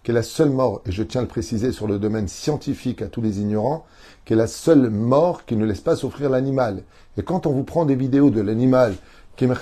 qui 0.02 0.10
est 0.10 0.14
la 0.14 0.22
seule 0.22 0.50
mort, 0.50 0.80
et 0.86 0.92
je 0.92 1.02
tiens 1.02 1.20
à 1.20 1.24
le 1.24 1.28
préciser 1.28 1.72
sur 1.72 1.86
le 1.86 1.98
domaine 1.98 2.28
scientifique 2.28 3.02
à 3.02 3.08
tous 3.08 3.20
les 3.20 3.40
ignorants, 3.40 3.84
qui 4.24 4.32
est 4.32 4.36
la 4.36 4.46
seule 4.46 4.90
mort 4.90 5.44
qui 5.44 5.56
ne 5.56 5.66
laisse 5.66 5.80
pas 5.80 5.96
souffrir 5.96 6.30
l'animal. 6.30 6.82
Et 7.16 7.22
quand 7.22 7.46
on 7.46 7.52
vous 7.52 7.64
prend 7.64 7.84
des 7.84 7.96
vidéos 7.96 8.30
de 8.30 8.40
l'animal 8.40 8.94
qui 9.36 9.46
me 9.46 9.54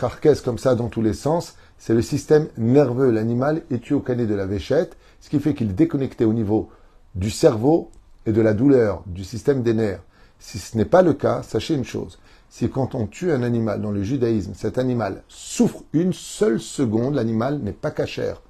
comme 0.43 0.59
ça 0.59 0.75
dans 0.75 0.89
tous 0.89 1.03
les 1.03 1.15
sens, 1.15 1.57
c'est 1.79 1.95
le 1.95 2.03
système 2.03 2.49
nerveux. 2.59 3.11
L'animal 3.11 3.63
est 3.71 3.83
tué 3.83 3.95
au 3.95 4.01
canet 4.01 4.29
de 4.29 4.35
la 4.35 4.47
véchette, 4.47 4.97
ce 5.21 5.31
qui 5.31 5.41
fait 5.41 5.55
qu'il 5.55 5.71
est 5.71 5.75
déconnecté 5.75 6.25
au 6.25 6.33
niveau 6.33 6.69
du 7.15 7.31
cerveau 7.31 7.91
et 8.27 8.33
de 8.33 8.41
la 8.41 8.55
douleur, 8.55 9.03
du 9.07 9.25
système 9.25 9.63
des 9.63 9.75
nerfs. 9.75 10.03
Si 10.39 10.59
ce 10.59 10.77
n'est 10.77 10.85
pas 10.85 11.03
le 11.03 11.13
cas, 11.13 11.43
sachez 11.43 11.75
une 11.75 11.85
chose. 11.85 12.19
Si 12.49 12.69
quand 12.69 12.95
on 12.95 13.07
tue 13.07 13.33
un 13.33 13.43
animal 13.43 13.81
dans 13.81 13.93
le 13.93 14.03
judaïsme, 14.03 14.53
cet 14.55 14.77
animal 14.77 15.23
souffre 15.29 15.85
une 15.93 16.13
seule 16.13 16.61
seconde, 16.61 17.15
l'animal 17.15 17.59
n'est 17.61 17.73
pas 17.73 17.91
cachère. 17.91 18.43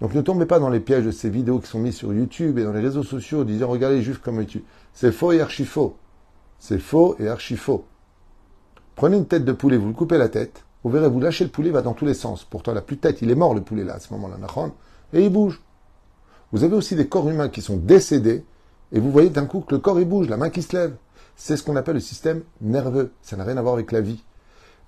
Donc 0.00 0.14
ne 0.14 0.20
tombez 0.20 0.46
pas 0.46 0.60
dans 0.60 0.70
les 0.70 0.80
pièges 0.80 1.04
de 1.04 1.10
ces 1.10 1.28
vidéos 1.28 1.58
qui 1.58 1.68
sont 1.68 1.80
mises 1.80 1.96
sur 1.96 2.14
YouTube 2.14 2.58
et 2.58 2.64
dans 2.64 2.72
les 2.72 2.80
réseaux 2.80 3.02
sociaux 3.02 3.44
disant 3.44 3.68
regardez 3.68 3.96
les 3.96 4.02
juifs 4.02 4.18
comme 4.18 4.40
ils 4.40 4.46
tuent. 4.46 4.64
C'est 4.94 5.12
faux 5.12 5.32
et 5.32 5.40
archi 5.40 5.64
faux. 5.64 5.96
C'est 6.58 6.78
faux 6.78 7.16
et 7.18 7.28
archi 7.28 7.56
faux. 7.56 7.84
Prenez 8.94 9.16
une 9.16 9.26
tête 9.26 9.44
de 9.44 9.52
poulet, 9.52 9.76
vous 9.76 9.88
le 9.88 9.92
coupez 9.92 10.18
la 10.18 10.28
tête, 10.28 10.64
vous 10.82 10.90
verrez, 10.90 11.08
vous 11.08 11.20
lâchez 11.20 11.44
le 11.44 11.50
poulet, 11.50 11.68
il 11.68 11.72
va 11.72 11.82
dans 11.82 11.92
tous 11.94 12.04
les 12.04 12.14
sens. 12.14 12.44
Pourtant, 12.44 12.72
la 12.72 12.80
plus 12.80 12.98
tête, 12.98 13.22
il 13.22 13.30
est 13.30 13.36
mort 13.36 13.54
le 13.54 13.60
poulet 13.60 13.84
là, 13.84 13.94
à 13.94 14.00
ce 14.00 14.12
moment-là, 14.14 14.36
et 15.12 15.24
il 15.24 15.32
bouge. 15.32 15.60
Vous 16.50 16.64
avez 16.64 16.74
aussi 16.74 16.96
des 16.96 17.08
corps 17.08 17.28
humains 17.28 17.48
qui 17.48 17.62
sont 17.62 17.76
décédés, 17.76 18.44
et 18.92 19.00
vous 19.00 19.10
voyez 19.10 19.30
d'un 19.30 19.46
coup 19.46 19.60
que 19.60 19.74
le 19.74 19.80
corps 19.80 20.00
il 20.00 20.08
bouge, 20.08 20.28
la 20.28 20.36
main 20.36 20.50
qui 20.50 20.62
se 20.62 20.76
lève. 20.76 20.94
C'est 21.36 21.56
ce 21.56 21.62
qu'on 21.62 21.76
appelle 21.76 21.94
le 21.94 22.00
système 22.00 22.42
nerveux. 22.60 23.12
Ça 23.22 23.36
n'a 23.36 23.44
rien 23.44 23.56
à 23.56 23.62
voir 23.62 23.74
avec 23.74 23.92
la 23.92 24.00
vie. 24.00 24.22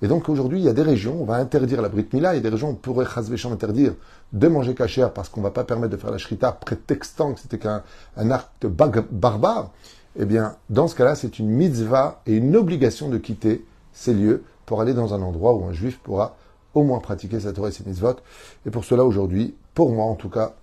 Et 0.02 0.09
donc 0.09 0.28
aujourd'hui, 0.28 0.59
il 0.59 0.64
y 0.64 0.69
a 0.69 0.73
des 0.73 0.83
régions, 0.83 1.21
on 1.21 1.25
va 1.25 1.35
interdire 1.35 1.83
la 1.83 1.90
Brit 1.90 2.09
Mila, 2.12 2.33
il 2.33 2.37
y 2.37 2.38
a 2.38 2.42
des 2.42 2.49
régions 2.49 2.71
on 2.71 2.75
pourrait 2.75 3.04
chasvéchant 3.04 3.52
interdire 3.52 3.95
de 4.33 4.49
manger 4.49 4.75
cachère 4.75 5.12
parce 5.12 5.28
qu'on 5.28 5.40
ne 5.40 5.45
va 5.45 5.50
pas 5.50 5.64
permettre 5.64 5.92
de 5.92 5.99
faire 5.99 6.11
la 6.11 6.16
shrita 6.16 6.52
prétextant 6.52 7.35
que 7.35 7.40
c'était 7.40 7.59
qu'un 7.59 7.83
acte 8.16 8.66
barbare. 8.66 9.71
Eh 10.16 10.25
bien, 10.25 10.57
dans 10.71 10.88
ce 10.88 10.95
cas-là, 10.95 11.14
c'est 11.14 11.38
une 11.38 11.50
mitzvah 11.50 12.23
et 12.26 12.35
une 12.35 12.57
obligation 12.57 13.09
de 13.09 13.19
quitter 13.19 13.64
ces 13.92 14.14
lieux 14.14 14.42
pour 14.64 14.80
aller 14.80 14.95
dans 14.95 15.12
un 15.12 15.21
endroit 15.21 15.52
où 15.54 15.64
un 15.64 15.73
juif 15.73 15.99
pourra 15.99 16.37
au 16.73 16.83
moins 16.83 17.00
pratiquer 17.00 17.40
sa 17.40 17.52
Torah 17.52 17.69
et 17.69 17.73
ses 17.73 17.85
mitzvot. 17.85 18.16
Et 18.64 18.71
pour 18.71 18.85
cela, 18.85 19.04
aujourd'hui, 19.04 19.54
pour 19.75 19.92
moi 19.92 20.07
en 20.07 20.14
tout 20.14 20.30
cas, 20.30 20.54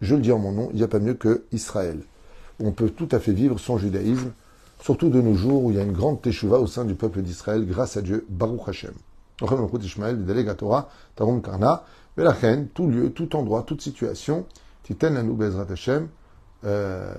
je 0.00 0.14
le 0.14 0.20
dis 0.20 0.30
en 0.30 0.38
mon 0.38 0.52
nom, 0.52 0.68
il 0.72 0.76
n'y 0.76 0.84
a 0.84 0.88
pas 0.88 0.98
mieux 1.00 1.14
que 1.14 1.44
Israël. 1.52 2.00
On 2.60 2.72
peut 2.72 2.90
tout 2.90 3.08
à 3.12 3.18
fait 3.18 3.32
vivre 3.32 3.58
son 3.58 3.78
judaïsme, 3.78 4.32
surtout 4.80 5.08
de 5.08 5.20
nos 5.20 5.34
jours 5.34 5.64
où 5.64 5.70
il 5.70 5.76
y 5.76 5.80
a 5.80 5.82
une 5.82 5.92
grande 5.92 6.22
teshuva 6.22 6.58
au 6.58 6.66
sein 6.66 6.84
du 6.84 6.94
peuple 6.94 7.22
d'Israël, 7.22 7.66
grâce 7.66 7.96
à 7.96 8.02
Dieu, 8.02 8.26
Baruch 8.28 8.68
Hashem. 8.68 8.92
tout 12.74 12.86
lieu, 12.88 13.10
tout 13.10 13.36
endroit, 13.36 13.62
toute 13.62 13.82
situation, 13.82 14.46
Titen 14.84 15.16
Anou 15.16 15.34
Bezrat 15.34 15.66
Hashem, 15.70 16.08
euh, 16.64 17.14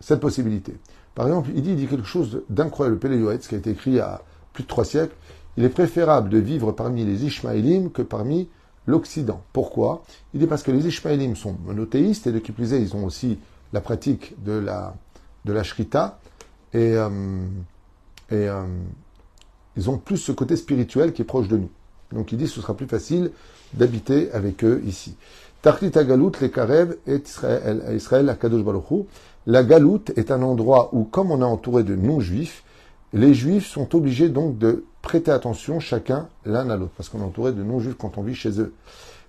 cette 0.00 0.20
possibilité. 0.20 0.74
Par 1.14 1.26
exemple, 1.26 1.50
il 1.54 1.62
dit, 1.62 1.86
quelque 1.86 2.06
chose 2.06 2.42
d'incroyable, 2.48 2.98
le 3.02 3.36
qui 3.38 3.54
a 3.54 3.58
été 3.58 3.70
écrit 3.70 4.00
à 4.00 4.22
plus 4.52 4.64
de 4.64 4.68
trois 4.68 4.84
siècles, 4.84 5.14
il 5.56 5.64
est 5.64 5.68
préférable 5.68 6.28
de 6.28 6.38
vivre 6.38 6.72
parmi 6.72 7.04
les 7.04 7.24
Ishmaélim 7.24 7.90
que 7.90 8.02
parmi 8.02 8.48
l'Occident. 8.86 9.42
Pourquoi? 9.52 10.02
Il 10.32 10.40
dit 10.40 10.46
parce 10.46 10.62
que 10.62 10.72
les 10.72 10.86
Ishmaélim 10.86 11.36
sont 11.36 11.56
monothéistes 11.64 12.26
et 12.26 12.32
de 12.32 12.38
qui 12.38 12.52
plus 12.52 12.72
est, 12.72 12.82
ils 12.82 12.96
ont 12.96 13.04
aussi 13.04 13.38
la 13.74 13.80
pratique 13.80 14.34
de 14.42 14.52
la, 14.52 14.94
de 15.44 15.52
la 15.52 15.64
Shrita 15.64 16.20
et, 16.72 16.94
euh, 16.96 17.08
et 18.30 18.48
euh, 18.48 18.62
ils 19.76 19.90
ont 19.90 19.98
plus 19.98 20.16
ce 20.16 20.32
côté 20.32 20.54
spirituel 20.56 21.12
qui 21.12 21.22
est 21.22 21.26
proche 21.26 21.48
de 21.48 21.56
nous. 21.56 21.70
Donc 22.12 22.30
il 22.30 22.38
dit 22.38 22.46
ce 22.46 22.60
sera 22.60 22.74
plus 22.74 22.86
facile 22.86 23.32
d'habiter 23.74 24.30
avec 24.30 24.62
eux 24.64 24.80
ici. 24.86 25.16
Tarklit 25.60 25.90
Galut, 25.90 26.30
les 26.40 26.50
Karev 26.50 26.96
et 27.08 27.16
Israël, 27.16 27.82
Israël 27.94 28.28
à 28.28 28.36
Kadosh 28.36 28.62
Baruch 28.62 29.06
La 29.46 29.64
Galoute 29.64 30.12
est 30.16 30.30
un 30.30 30.42
endroit 30.42 30.90
où, 30.92 31.04
comme 31.04 31.32
on 31.32 31.40
est 31.40 31.44
entouré 31.44 31.82
de 31.82 31.96
non-juifs, 31.96 32.62
les 33.12 33.34
juifs 33.34 33.66
sont 33.66 33.96
obligés 33.96 34.28
donc 34.28 34.56
de 34.58 34.84
prêter 35.02 35.32
attention 35.32 35.80
chacun 35.80 36.28
l'un 36.44 36.70
à 36.70 36.76
l'autre, 36.76 36.92
parce 36.96 37.08
qu'on 37.08 37.20
est 37.20 37.24
entouré 37.24 37.52
de 37.52 37.62
non-juifs 37.62 37.96
quand 37.98 38.18
on 38.18 38.22
vit 38.22 38.34
chez 38.34 38.60
eux. 38.60 38.72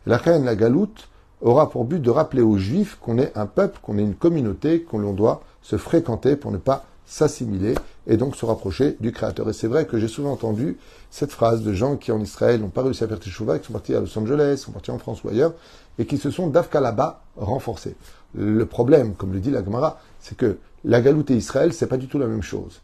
La 0.06 0.18
reine, 0.18 0.46
la 0.46 0.56
galoute, 0.56 1.08
aura 1.42 1.70
pour 1.70 1.86
but 1.86 2.02
de 2.02 2.10
rappeler 2.10 2.42
aux 2.42 2.58
juifs 2.58 2.98
qu'on 3.02 3.18
est 3.18 3.36
un 3.38 3.46
peuple, 3.46 3.80
qu'on 3.82 3.98
est 3.98 4.04
une 4.04 4.16
communauté, 4.16 4.82
qu'on 4.82 5.14
doit 5.14 5.42
se 5.62 5.78
fréquenter 5.78 6.36
pour 6.36 6.52
ne 6.52 6.58
pas 6.58 6.86
s'assimiler 7.06 7.76
et 8.08 8.18
donc 8.18 8.36
se 8.36 8.46
rapprocher 8.46 8.98
du 9.00 9.12
Créateur. 9.12 9.50
Et 9.50 9.54
c'est 9.54 9.68
vrai 9.68 9.86
que 9.86 10.00
j'ai 10.00 10.08
souvent 10.08 10.32
entendu 10.32 10.78
cette 11.12 11.32
phrase 11.32 11.62
de 11.62 11.74
gens 11.74 11.98
qui 11.98 12.12
en 12.12 12.20
Israël 12.20 12.62
n'ont 12.62 12.70
pas 12.70 12.84
réussi 12.84 13.04
à 13.04 13.08
faire 13.08 13.20
Teshuvah, 13.20 13.60
qui 13.60 13.68
sont 13.68 13.74
partis 13.74 13.94
à 13.94 14.00
Los 14.00 14.18
Angeles, 14.18 14.58
sont 14.58 14.72
partis 14.72 14.92
en 14.92 14.98
France 14.98 15.24
ou 15.24 15.30
ailleurs, 15.30 15.54
et 16.00 16.06
qui 16.06 16.18
se 16.18 16.32
sont 16.32 16.48
d'Afka 16.48 16.82
là-bas 16.82 17.22
renforcés. 17.38 17.96
Le 18.34 18.66
problème, 18.66 19.14
comme 19.14 19.34
le 19.34 19.40
dit 19.40 19.52
la 19.52 19.64
Gemara, 19.64 20.00
c'est 20.20 20.36
que 20.36 20.58
la 20.84 21.02
galoute 21.02 21.32
et 21.32 21.36
Israël, 21.36 21.74
c'est 21.74 21.88
pas 21.88 21.98
du 21.98 22.08
tout 22.08 22.20
la 22.20 22.28
même 22.28 22.44
chose. 22.44 22.82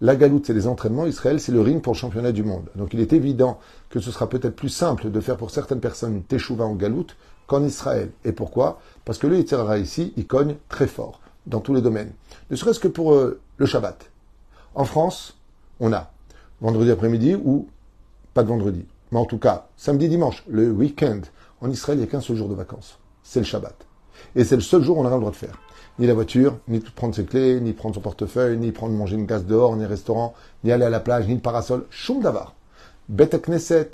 La 0.00 0.16
galoute, 0.16 0.46
c'est 0.46 0.54
les 0.54 0.66
entraînements. 0.66 1.06
Israël, 1.06 1.40
c'est 1.40 1.52
le 1.52 1.60
ring 1.60 1.82
pour 1.82 1.94
le 1.94 1.98
championnat 1.98 2.32
du 2.32 2.42
monde. 2.42 2.68
Donc 2.76 2.94
il 2.94 3.00
est 3.00 3.12
évident 3.12 3.58
que 3.90 4.00
ce 4.00 4.10
sera 4.10 4.28
peut-être 4.28 4.56
plus 4.56 4.68
simple 4.68 5.10
de 5.10 5.20
faire 5.20 5.36
pour 5.36 5.50
certaines 5.50 5.80
personnes 5.80 6.14
une 6.14 6.22
teshuva 6.22 6.64
en 6.64 6.74
galoute 6.74 7.16
qu'en 7.46 7.62
Israël. 7.64 8.10
Et 8.24 8.32
pourquoi? 8.32 8.80
Parce 9.04 9.18
que 9.18 9.26
le 9.26 9.38
Yitzhara 9.38 9.78
ici, 9.78 10.12
il 10.16 10.26
cogne 10.26 10.56
très 10.68 10.86
fort 10.86 11.20
dans 11.46 11.60
tous 11.60 11.74
les 11.74 11.82
domaines. 11.82 12.12
Ne 12.50 12.56
serait-ce 12.56 12.80
que 12.80 12.88
pour 12.88 13.14
euh, 13.14 13.40
le 13.56 13.66
Shabbat. 13.66 14.10
En 14.74 14.84
France, 14.84 15.36
on 15.80 15.92
a 15.92 16.10
vendredi 16.60 16.90
après-midi 16.90 17.34
ou 17.34 17.68
pas 18.32 18.42
de 18.42 18.48
vendredi. 18.48 18.84
Mais 19.12 19.18
en 19.18 19.26
tout 19.26 19.38
cas, 19.38 19.68
samedi, 19.76 20.08
dimanche, 20.08 20.42
le 20.48 20.70
week-end. 20.70 21.20
En 21.60 21.70
Israël, 21.70 21.98
il 21.98 22.02
n'y 22.02 22.08
a 22.08 22.10
qu'un 22.10 22.20
seul 22.20 22.36
jour 22.36 22.48
de 22.48 22.54
vacances. 22.54 22.98
C'est 23.22 23.40
le 23.40 23.46
Shabbat. 23.46 23.74
Et 24.36 24.44
c'est 24.44 24.56
le 24.56 24.62
seul 24.62 24.82
jour 24.82 24.98
où 24.98 25.00
on 25.00 25.04
aura 25.04 25.14
le 25.14 25.20
droit 25.20 25.32
de 25.32 25.36
faire 25.36 25.58
ni 25.98 26.06
la 26.06 26.14
voiture, 26.14 26.58
ni 26.68 26.80
prendre 26.80 27.14
ses 27.14 27.24
clés, 27.24 27.60
ni 27.60 27.72
prendre 27.72 27.94
son 27.94 28.00
portefeuille, 28.00 28.58
ni 28.58 28.72
prendre 28.72 28.94
manger 28.94 29.16
une 29.16 29.26
glace 29.26 29.44
dehors, 29.44 29.76
ni 29.76 29.86
restaurant, 29.86 30.34
ni 30.64 30.72
aller 30.72 30.84
à 30.84 30.90
la 30.90 31.00
plage, 31.00 31.26
ni 31.26 31.34
le 31.34 31.40
parasol. 31.40 31.86
Choum 31.90 32.20
d'avar. 32.20 32.54
Bête 33.08 33.40
Knesset, 33.46 33.90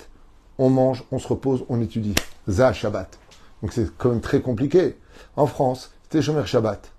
on 0.57 0.69
mange, 0.69 1.03
on 1.11 1.19
se 1.19 1.27
repose, 1.27 1.63
on 1.69 1.81
étudie. 1.81 2.15
Za 2.47 2.73
Shabbat. 2.73 3.20
Donc 3.61 3.73
c'est 3.73 3.87
quand 3.97 4.09
même 4.09 4.21
très 4.21 4.41
compliqué. 4.41 4.97
En 5.35 5.45
France, 5.45 5.91
c'était 6.03 6.21
Shomer 6.21 6.45
Shabbat. 6.45 6.91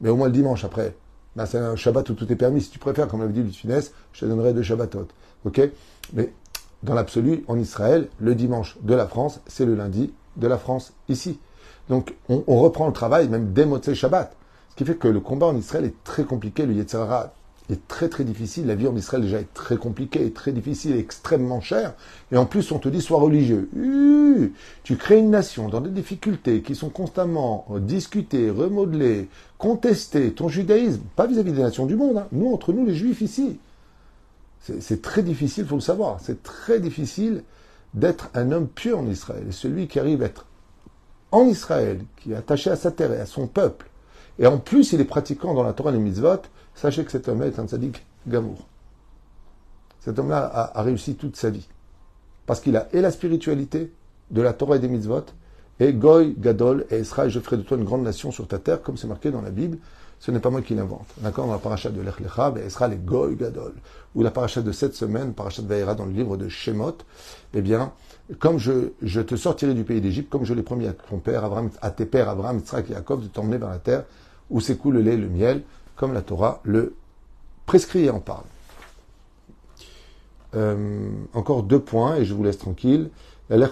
Mais 0.00 0.10
au 0.10 0.16
moins 0.16 0.26
le 0.26 0.32
dimanche 0.32 0.64
après. 0.64 0.96
Ben, 1.36 1.46
c'est 1.46 1.58
un 1.58 1.76
Shabbat 1.76 2.10
où 2.10 2.14
tout 2.14 2.30
est 2.30 2.36
permis. 2.36 2.60
Si 2.60 2.70
tu 2.70 2.78
préfères, 2.78 3.08
comme 3.08 3.20
l'avait 3.20 3.32
dit 3.32 3.52
Finesse, 3.52 3.92
je 4.12 4.20
te 4.20 4.26
donnerai 4.26 4.52
deux 4.52 4.62
Shabbatot. 4.62 5.08
Ok? 5.44 5.60
Mais 6.12 6.32
dans 6.82 6.94
l'absolu, 6.94 7.44
en 7.48 7.58
Israël, 7.58 8.08
le 8.18 8.34
dimanche 8.34 8.76
de 8.82 8.94
la 8.94 9.06
France, 9.06 9.40
c'est 9.46 9.64
le 9.64 9.74
lundi 9.74 10.12
de 10.36 10.46
la 10.46 10.58
France 10.58 10.92
ici. 11.08 11.38
Donc 11.88 12.14
on, 12.28 12.42
reprend 12.58 12.86
le 12.86 12.92
travail 12.92 13.28
même 13.28 13.52
dès 13.52 13.66
Motzei 13.66 13.94
Shabbat. 13.94 14.34
Ce 14.70 14.76
qui 14.76 14.84
fait 14.84 14.96
que 14.96 15.08
le 15.08 15.20
combat 15.20 15.46
en 15.46 15.56
Israël 15.56 15.84
est 15.84 16.04
très 16.04 16.24
compliqué, 16.24 16.64
le 16.66 16.72
Yetzirah 16.74 17.32
est 17.72 17.88
très 17.88 18.08
très 18.08 18.24
difficile. 18.24 18.66
La 18.66 18.74
vie 18.74 18.86
en 18.86 18.96
Israël 18.96 19.22
déjà 19.22 19.40
est 19.40 19.52
très 19.54 19.76
compliquée, 19.76 20.26
est 20.26 20.34
très 20.34 20.52
difficile, 20.52 20.96
extrêmement 20.96 21.60
chère. 21.60 21.94
Et 22.30 22.36
en 22.36 22.46
plus, 22.46 22.72
on 22.72 22.78
te 22.78 22.88
dit 22.88 23.00
sois 23.00 23.18
religieux. 23.18 23.68
tu 24.82 24.96
crées 24.96 25.18
une 25.18 25.30
nation 25.30 25.68
dans 25.68 25.80
des 25.80 25.90
difficultés 25.90 26.62
qui 26.62 26.74
sont 26.74 26.90
constamment 26.90 27.66
discutées, 27.80 28.50
remodelées, 28.50 29.28
contestées. 29.58 30.32
Ton 30.32 30.48
judaïsme, 30.48 31.02
pas 31.16 31.26
vis-à-vis 31.26 31.52
des 31.52 31.62
nations 31.62 31.86
du 31.86 31.96
monde, 31.96 32.18
hein. 32.18 32.28
nous 32.32 32.52
entre 32.52 32.72
nous 32.72 32.86
les 32.86 32.94
juifs 32.94 33.20
ici. 33.20 33.58
C'est 34.60 35.02
très 35.02 35.22
difficile, 35.22 35.64
il 35.64 35.68
faut 35.68 35.74
le 35.74 35.80
savoir. 35.80 36.18
C'est 36.20 36.42
très 36.42 36.78
difficile 36.78 37.42
d'être 37.94 38.30
un 38.34 38.52
homme 38.52 38.68
pur 38.68 38.98
en 38.98 39.06
Israël. 39.06 39.46
Celui 39.50 39.88
qui 39.88 39.98
arrive 39.98 40.22
à 40.22 40.26
être 40.26 40.46
en 41.32 41.46
Israël, 41.46 42.04
qui 42.16 42.32
est 42.32 42.36
attaché 42.36 42.70
à 42.70 42.76
sa 42.76 42.92
terre 42.92 43.12
et 43.12 43.20
à 43.20 43.26
son 43.26 43.48
peuple, 43.48 43.90
et 44.38 44.46
en 44.46 44.58
plus 44.58 44.92
il 44.92 45.00
est 45.00 45.04
pratiquant 45.04 45.54
dans 45.54 45.62
la 45.62 45.72
Torah 45.72 45.90
et 45.90 45.94
les 45.94 45.98
mitzvot, 45.98 46.42
sachez 46.74 47.04
que 47.04 47.10
cet 47.10 47.28
homme-là 47.28 47.46
est 47.46 47.58
un 47.58 47.66
tzaddik 47.66 48.04
gamour. 48.26 48.66
Cet 50.00 50.18
homme-là 50.18 50.70
a, 50.74 50.82
réussi 50.82 51.14
toute 51.14 51.36
sa 51.36 51.50
vie. 51.50 51.68
Parce 52.46 52.60
qu'il 52.60 52.76
a 52.76 52.88
et 52.92 53.00
la 53.00 53.12
spiritualité 53.12 53.92
de 54.30 54.42
la 54.42 54.52
Torah 54.52 54.76
et 54.76 54.78
des 54.80 54.88
mitzvot, 54.88 55.24
et 55.78 55.92
Goy, 55.92 56.34
Gadol 56.38 56.86
et 56.90 56.96
Esra, 56.96 57.26
et 57.26 57.30
je 57.30 57.38
ferai 57.40 57.56
de 57.56 57.62
toi 57.62 57.76
une 57.76 57.84
grande 57.84 58.02
nation 58.02 58.30
sur 58.30 58.48
ta 58.48 58.58
terre, 58.58 58.82
comme 58.82 58.96
c'est 58.96 59.06
marqué 59.06 59.30
dans 59.30 59.42
la 59.42 59.50
Bible. 59.50 59.78
Ce 60.18 60.30
n'est 60.30 60.40
pas 60.40 60.50
moi 60.50 60.62
qui 60.62 60.74
l'invente. 60.74 61.06
D'accord? 61.18 61.46
Dans 61.46 61.52
la 61.52 61.58
paracha 61.58 61.90
de 61.90 62.00
Lech 62.00 62.20
Lecha, 62.20 62.52
Esra, 62.64 62.88
les 62.88 62.96
Goy, 62.96 63.36
Gadol. 63.36 63.74
Ou 64.14 64.22
la 64.22 64.30
paracha 64.30 64.60
de 64.60 64.72
cette 64.72 64.94
semaine, 64.94 65.34
paracha 65.34 65.62
de 65.62 65.68
Vaïra 65.68 65.94
dans 65.94 66.04
le 66.04 66.12
livre 66.12 66.36
de 66.36 66.48
Shemot, 66.48 66.98
eh 67.54 67.60
bien, 67.60 67.92
comme 68.38 68.58
je, 68.58 69.20
te 69.20 69.36
sortirai 69.36 69.74
du 69.74 69.84
pays 69.84 70.00
d'Égypte, 70.00 70.30
comme 70.30 70.44
je 70.44 70.54
l'ai 70.54 70.62
promis 70.62 70.86
à 70.86 70.92
ton 70.92 71.18
père, 71.18 71.44
Abraham, 71.44 71.70
à 71.80 71.90
tes 71.90 72.06
pères, 72.06 72.28
Abraham, 72.28 72.58
Yitzhak 72.58 72.90
et 72.90 72.92
Yaakov, 72.92 73.22
de 73.22 73.28
t'emmener 73.28 73.58
vers 73.58 73.70
la 73.70 73.78
terre 73.78 74.04
où 74.50 74.60
s'écoule 74.60 74.94
le 74.94 75.00
lait 75.00 75.14
et 75.14 75.16
le 75.16 75.28
miel, 75.28 75.62
comme 75.96 76.12
la 76.12 76.22
Torah 76.22 76.60
le 76.64 76.94
prescrit 77.66 78.04
et 78.04 78.10
en 78.10 78.20
parle. 78.20 78.44
Euh, 80.54 81.08
encore 81.32 81.62
deux 81.62 81.80
points, 81.80 82.16
et 82.16 82.24
je 82.24 82.34
vous 82.34 82.44
laisse 82.44 82.58
tranquille. 82.58 83.10
La 83.48 83.68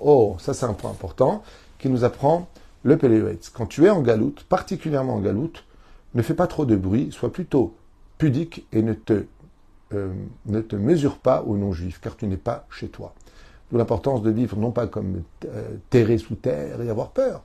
Oh, 0.00 0.36
ça 0.38 0.54
c'est 0.54 0.66
un 0.66 0.72
point 0.72 0.90
important, 0.90 1.42
qui 1.78 1.88
nous 1.88 2.04
apprend 2.04 2.48
le 2.82 2.96
Péléoetz. 2.96 3.50
Quand 3.50 3.66
tu 3.66 3.84
es 3.86 3.90
en 3.90 4.02
galoute, 4.02 4.44
particulièrement 4.44 5.14
en 5.14 5.20
galoute, 5.20 5.64
ne 6.14 6.22
fais 6.22 6.34
pas 6.34 6.46
trop 6.46 6.64
de 6.64 6.76
bruit, 6.76 7.08
sois 7.10 7.32
plutôt 7.32 7.74
pudique 8.18 8.66
et 8.72 8.82
ne 8.82 8.94
te, 8.94 9.24
euh, 9.92 10.12
ne 10.46 10.60
te 10.60 10.76
mesure 10.76 11.18
pas 11.18 11.42
aux 11.42 11.56
non-juifs, 11.56 12.00
car 12.00 12.16
tu 12.16 12.26
n'es 12.26 12.36
pas 12.36 12.66
chez 12.70 12.88
toi. 12.88 13.14
D'où 13.70 13.78
l'importance 13.78 14.22
de 14.22 14.30
vivre 14.30 14.56
non 14.56 14.70
pas 14.70 14.86
comme 14.86 15.22
euh, 15.46 15.76
terré 15.90 16.18
sous 16.18 16.34
terre 16.34 16.80
et 16.80 16.88
avoir 16.88 17.10
peur, 17.10 17.42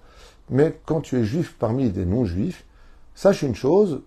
mais 0.49 0.79
quand 0.85 1.01
tu 1.01 1.17
es 1.17 1.23
juif 1.23 1.55
parmi 1.59 1.89
des 1.89 2.05
non-juifs, 2.05 2.65
sache 3.15 3.43
une 3.43 3.55
chose, 3.55 4.01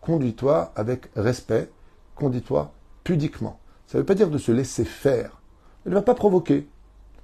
conduis-toi 0.00 0.72
avec 0.76 1.10
respect, 1.16 1.70
conduis-toi 2.14 2.72
pudiquement. 3.04 3.58
Ça 3.86 3.98
ne 3.98 4.02
veut 4.02 4.06
pas 4.06 4.14
dire 4.14 4.30
de 4.30 4.38
se 4.38 4.52
laisser 4.52 4.84
faire. 4.84 5.40
Ne 5.86 5.94
va 5.94 6.02
pas 6.02 6.14
provoquer. 6.14 6.68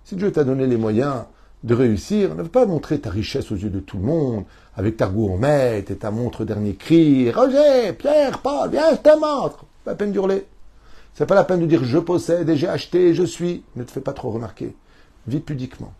Si 0.04 0.16
Dieu 0.16 0.30
t'a 0.32 0.44
donné 0.44 0.66
les 0.66 0.76
moyens 0.76 1.24
de 1.64 1.74
réussir, 1.74 2.34
ne 2.34 2.42
va 2.42 2.48
pas 2.48 2.66
montrer 2.66 3.00
ta 3.00 3.10
richesse 3.10 3.52
aux 3.52 3.56
yeux 3.56 3.70
de 3.70 3.80
tout 3.80 3.98
le 3.98 4.04
monde, 4.04 4.44
avec 4.76 4.96
ta 4.96 5.06
gourmette 5.06 5.90
et 5.90 5.96
ta 5.96 6.10
montre 6.10 6.44
dernier 6.44 6.74
cri. 6.74 7.30
Roger, 7.30 7.92
Pierre, 7.92 8.38
Paul, 8.40 8.70
viens, 8.70 8.92
je 8.92 8.96
te 8.96 9.18
montre. 9.18 9.64
Pas 9.84 9.92
la 9.92 9.96
peine 9.96 10.12
d'hurler. 10.12 10.46
C'est 11.14 11.26
pas 11.26 11.34
la 11.34 11.44
peine 11.44 11.60
de 11.60 11.66
dire 11.66 11.84
je 11.84 11.98
possède 11.98 12.48
et 12.48 12.56
j'ai 12.56 12.68
acheté 12.68 13.08
et 13.08 13.14
je 13.14 13.24
suis. 13.24 13.64
Ne 13.76 13.84
te 13.84 13.90
fais 13.90 14.00
pas 14.00 14.12
trop 14.12 14.30
remarquer. 14.30 14.74
Vis 15.26 15.40
pudiquement. 15.40 15.92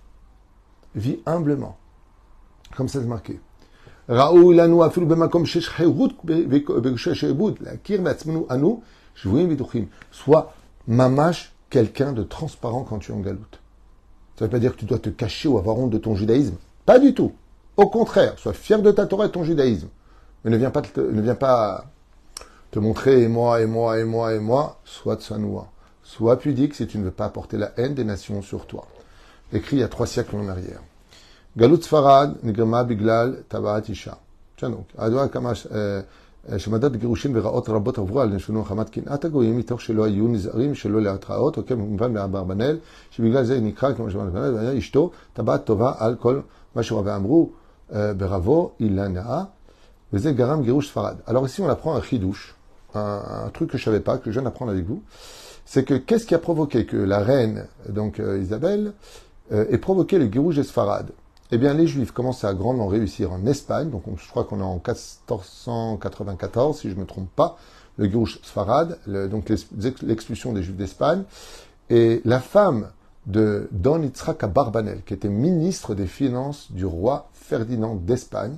Vis 0.95 1.21
humblement. 1.27 1.77
Comme 2.77 2.89
ça 2.89 3.01
c'est 3.01 3.07
marqué. 3.07 3.41
Sois 10.11 10.55
mamache 10.89 11.53
quelqu'un 11.71 12.13
de 12.13 12.23
transparent 12.23 12.85
quand 12.85 12.99
tu 12.99 13.13
es 13.13 13.15
en 13.15 13.21
galoute. 13.21 13.61
Ça 14.37 14.45
ne 14.45 14.47
veut 14.47 14.51
pas 14.51 14.59
dire 14.59 14.73
que 14.73 14.81
tu 14.81 14.85
dois 14.87 14.99
te 14.99 15.09
cacher 15.09 15.49
ou 15.49 15.59
avoir 15.59 15.79
honte 15.79 15.91
de 15.91 15.99
ton 15.99 16.15
judaïsme. 16.15 16.57
Pas 16.85 16.99
du 16.99 17.15
tout. 17.15 17.33
Au 17.77 17.89
contraire, 17.89 18.39
sois 18.39 18.53
fier 18.53 18.83
de 18.83 18.91
ta 18.91 19.07
Torah 19.07 19.27
et 19.27 19.31
ton 19.31 19.45
judaïsme. 19.45 19.89
Mais 20.45 20.51
ne 20.51 20.57
viens 20.57 20.71
pas 20.71 20.83
te, 20.83 21.01
ne 21.01 21.23
viens 21.23 21.35
pas 21.35 21.87
te 22.71 22.79
montrer 22.79 23.23
et 23.23 23.29
moi, 23.29 23.61
et 23.61 23.67
moi, 23.67 23.99
et 23.99 24.05
moi, 24.05 24.35
et 24.35 24.41
moi. 24.41 24.81
Sois 24.85 25.17
tsanoua. 25.17 25.69
Sois 26.03 26.39
pudique 26.39 26.75
si 26.75 26.87
tu 26.87 26.99
ne 26.99 27.05
veux 27.05 27.11
pas 27.11 27.27
apporter 27.27 27.57
la 27.57 27.73
haine 27.77 27.95
des 27.95 28.05
nations 28.05 28.43
sur 28.43 28.67
toi. 28.67 28.87
Écrit 29.53 29.77
il 29.77 29.81
y 29.81 29.85
a 29.85 29.89
trois 29.89 30.07
siècles 30.07 30.37
en 30.37 30.49
arrière. 30.49 30.83
Galut 31.56 31.84
Farad, 31.84 32.36
Nigama 32.44 32.84
Biglal, 32.84 33.44
Tabaat 33.50 33.90
Isha. 33.90 34.18
Tiens 34.56 34.70
donc, 34.70 34.88
Adwa 34.98 35.28
Kamash, 35.28 35.68
שמדד 36.58 36.96
גירושין 36.96 37.38
ורעות 37.38 37.70
רבות 37.70 37.98
עברו 37.98 38.22
על 38.22 38.30
נשונו 38.30 38.64
חמת 38.64 38.90
קנאת 38.90 39.26
הגויים 39.26 39.58
מתוך 39.58 39.82
שלא 39.82 40.06
היו 40.06 40.28
נזהרים 40.28 40.76
שלא 40.76 41.02
להתראות, 41.02 41.58
או 41.58 41.66
כמובן 41.66 42.14
מאברבנאל, 42.14 42.78
שבגלל 43.12 43.44
זה 43.44 43.60
נקרא 43.60 43.94
כמו 43.94 44.12
שאמרנו, 44.12 44.34
והיה 44.34 44.78
אשתו 44.78 45.12
טבעת 45.34 45.66
טובה 45.66 45.94
על 45.98 46.16
כל 46.16 46.40
מה 46.76 46.84
שרבה 46.84 47.16
אמרו 47.16 47.50
ברבו 47.92 48.72
אילנה, 48.80 49.44
וזה 50.14 50.32
גרם 50.32 50.64
גירוש 50.64 50.90
ספרד. 50.90 51.16
Alors 51.28 51.46
ici 51.46 51.62
on 51.62 51.70
apprend 51.70 51.96
un 51.96 52.02
chidouche, 52.02 52.56
un, 52.96 53.46
un 53.46 53.50
truc 53.50 53.72
que 53.72 53.78
je 53.78 53.84
savais 53.84 54.00
pas, 54.00 54.18
que 54.18 54.32
je 54.32 54.40
viens 54.40 54.50
d'apprendre 54.50 54.72
avec 54.72 54.86
vous, 54.86 55.04
c'est 55.66 55.84
que 55.84 55.96
qu'est-ce 55.96 56.26
qui 56.26 56.36
a 56.36 56.40
provoqué 56.40 56.86
que 56.86 56.96
la 56.96 57.20
reine, 57.20 57.66
donc 57.90 58.22
euh, 58.22 58.40
Isabelle, 58.40 58.94
euh, 59.52 59.66
ait 59.70 59.78
provoqué 59.78 60.18
le 60.18 60.28
Girouj 60.32 60.56
de 60.56 60.64
Sfarad 60.64 61.08
eh 61.55 61.59
bien, 61.59 61.75
les 61.75 61.87
Juifs 61.87 62.13
commencent 62.13 62.45
à 62.45 62.55
grandement 62.55 62.87
réussir 62.87 63.31
en 63.31 63.45
Espagne. 63.45 63.91
Donc, 63.91 64.05
je 64.17 64.27
crois 64.31 64.45
qu'on 64.45 64.61
est 64.61 64.63
en 64.63 64.77
1494, 64.77 66.81
si 66.81 66.89
je 66.89 66.95
ne 66.95 67.01
me 67.01 67.07
trompe 67.07 67.29
pas, 67.37 67.59
le 67.99 68.09
Girouche 68.09 68.41
Sfarad, 68.43 68.99
donc 69.07 69.53
l'expulsion 70.03 70.55
des 70.55 70.63
Juifs 70.63 70.77
d'Espagne. 70.77 71.25
Et 71.91 72.23
la 72.25 72.41
femme 72.41 72.89
de 73.27 73.69
Don 73.71 74.11
Barbanel, 74.49 75.03
qui 75.05 75.13
était 75.13 75.29
ministre 75.29 75.95
des 75.95 76.07
Finances 76.07 76.73
du 76.73 76.87
roi 76.87 77.29
Ferdinand 77.35 77.97
d'Espagne, 77.97 78.57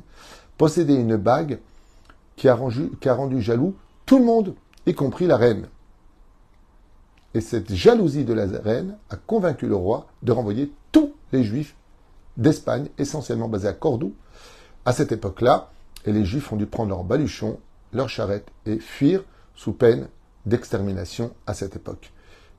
possédait 0.57 0.95
une 0.95 1.17
bague 1.17 1.55
a, 1.55 2.57
qui 3.01 3.09
a 3.09 3.15
rendu 3.15 3.43
jaloux 3.43 3.75
tout 4.07 4.21
le 4.21 4.25
monde, 4.25 4.55
y 4.87 4.95
compris 4.95 5.27
la 5.27 5.37
reine. 5.37 5.67
Et 7.35 7.41
cette 7.41 7.75
jalousie 7.75 8.25
de 8.25 8.35
la 8.35 8.47
reine 8.47 8.97
a 9.11 9.17
convaincu 9.17 9.67
le 9.67 9.75
roi 9.75 10.07
de 10.23 10.31
renvoyer 10.31 10.71
tous 10.93 11.13
les 11.33 11.43
Juifs 11.43 11.75
d'Espagne, 12.37 12.89
essentiellement 12.99 13.49
basé 13.49 13.69
à 13.69 13.73
Cordoue, 13.73 14.15
à 14.85 14.93
cette 14.93 15.13
époque-là, 15.13 15.71
et 16.05 16.13
les 16.13 16.25
Juifs 16.25 16.53
ont 16.53 16.57
dû 16.57 16.67
prendre 16.67 16.91
leurs 16.91 17.05
baluchons, 17.05 17.59
leurs 17.93 18.09
charrettes 18.09 18.51
et 18.67 18.79
fuir 18.79 19.25
sous 19.55 19.73
peine 19.73 20.09
d'extermination 20.47 21.33
à 21.47 21.55
cette 21.55 21.77
époque. 21.77 22.13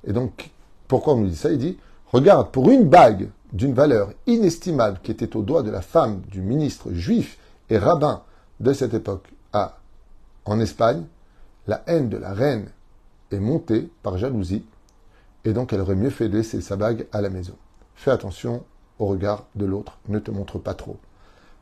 Et 0.06 0.14
donc, 0.14 0.52
pourquoi 0.88 1.14
on 1.14 1.18
nous 1.18 1.28
dit 1.28 1.36
ça? 1.36 1.52
Il 1.52 1.58
dit, 1.58 1.78
regarde, 2.12 2.52
pour 2.52 2.70
une 2.70 2.88
bague 2.88 3.30
d'une 3.54 3.74
valeur 3.74 4.12
inestimable 4.28 5.00
qui 5.04 5.12
était 5.12 5.36
au 5.36 5.42
doigt 5.42 5.64
de 5.64 5.72
la 5.72 5.82
femme 5.82 6.22
du 6.32 6.42
ministre 6.42 6.92
juif 6.92 7.38
et 7.70 7.78
rabbin 7.78 8.24
de 8.60 8.74
cette 8.74 8.94
époque 8.94 9.28
à, 9.54 9.78
en 10.46 10.60
Espagne, 10.60 11.06
la 11.68 11.84
haine 11.88 12.10
de 12.10 12.18
la 12.18 12.34
reine 12.34 12.70
est 13.32 13.40
montée 13.40 13.90
par 14.04 14.18
jalousie, 14.18 14.66
et 15.44 15.54
donc 15.54 15.74
elle 15.74 15.82
aurait 15.82 15.96
mieux 15.96 16.10
fait 16.10 16.30
de 16.30 16.38
laisser 16.38 16.62
sa 16.62 16.76
bague 16.76 17.08
à 17.12 17.22
la 17.22 17.30
maison. 17.30 17.56
Fais 17.96 18.12
attention 18.12 18.64
au 19.00 19.08
regard 19.08 19.46
de 19.56 19.66
l'autre. 19.66 19.98
Ne 20.08 20.20
te 20.20 20.32
montre 20.32 20.60
pas 20.60 20.74
trop. 20.74 20.98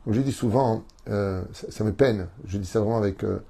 Donc 0.06 0.14
je 0.14 0.20
dis 0.20 0.32
souvent, 0.32 0.82
euh, 1.08 1.42
ça, 1.52 1.84
me 1.84 1.92
peine, 1.92 2.28
je 2.46 2.58
dis 2.58 2.66
ça 2.66 2.80
vraiment 2.80 2.98
avec... 2.98 3.24
Euh, 3.24 3.42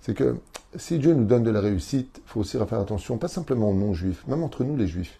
c'est 0.00 0.14
que 0.14 0.36
si 0.76 0.98
Dieu 0.98 1.14
nous 1.14 1.24
donne 1.24 1.42
de 1.42 1.50
la 1.50 1.60
réussite, 1.60 2.20
il 2.24 2.28
faut 2.28 2.40
aussi 2.40 2.56
faire 2.58 2.80
attention, 2.80 3.18
pas 3.18 3.28
simplement 3.28 3.70
aux 3.70 3.74
non-juifs, 3.74 4.26
même 4.28 4.42
entre 4.42 4.62
nous 4.62 4.76
les 4.76 4.86
juifs. 4.86 5.18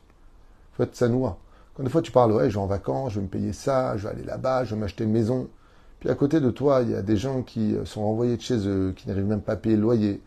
Il 0.72 0.76
faut 0.76 0.82
être 0.84 0.94
sanois. 0.94 1.38
Quand 1.74 1.82
des 1.82 1.90
fois 1.90 2.02
tu 2.02 2.12
parles, 2.12 2.32
ouais, 2.32 2.50
je 2.50 2.54
vais 2.54 2.60
en 2.60 2.66
vacances, 2.66 3.12
je 3.12 3.18
vais 3.18 3.24
me 3.24 3.30
payer 3.30 3.52
ça, 3.52 3.96
je 3.96 4.04
vais 4.04 4.14
aller 4.14 4.22
là-bas, 4.22 4.64
je 4.64 4.74
vais 4.74 4.80
m'acheter 4.80 5.04
une 5.04 5.12
maison. 5.12 5.48
Puis 5.98 6.08
à 6.08 6.14
côté 6.14 6.40
de 6.40 6.50
toi, 6.50 6.82
il 6.82 6.90
y 6.90 6.94
a 6.94 7.02
des 7.02 7.16
gens 7.16 7.42
qui 7.42 7.74
sont 7.84 8.02
renvoyés 8.02 8.36
de 8.36 8.42
chez 8.42 8.66
eux, 8.68 8.92
qui 8.96 9.08
n'arrivent 9.08 9.26
même 9.26 9.40
pas 9.40 9.52
à 9.52 9.56
payer 9.56 9.76
le 9.76 9.82
loyer. 9.82 10.22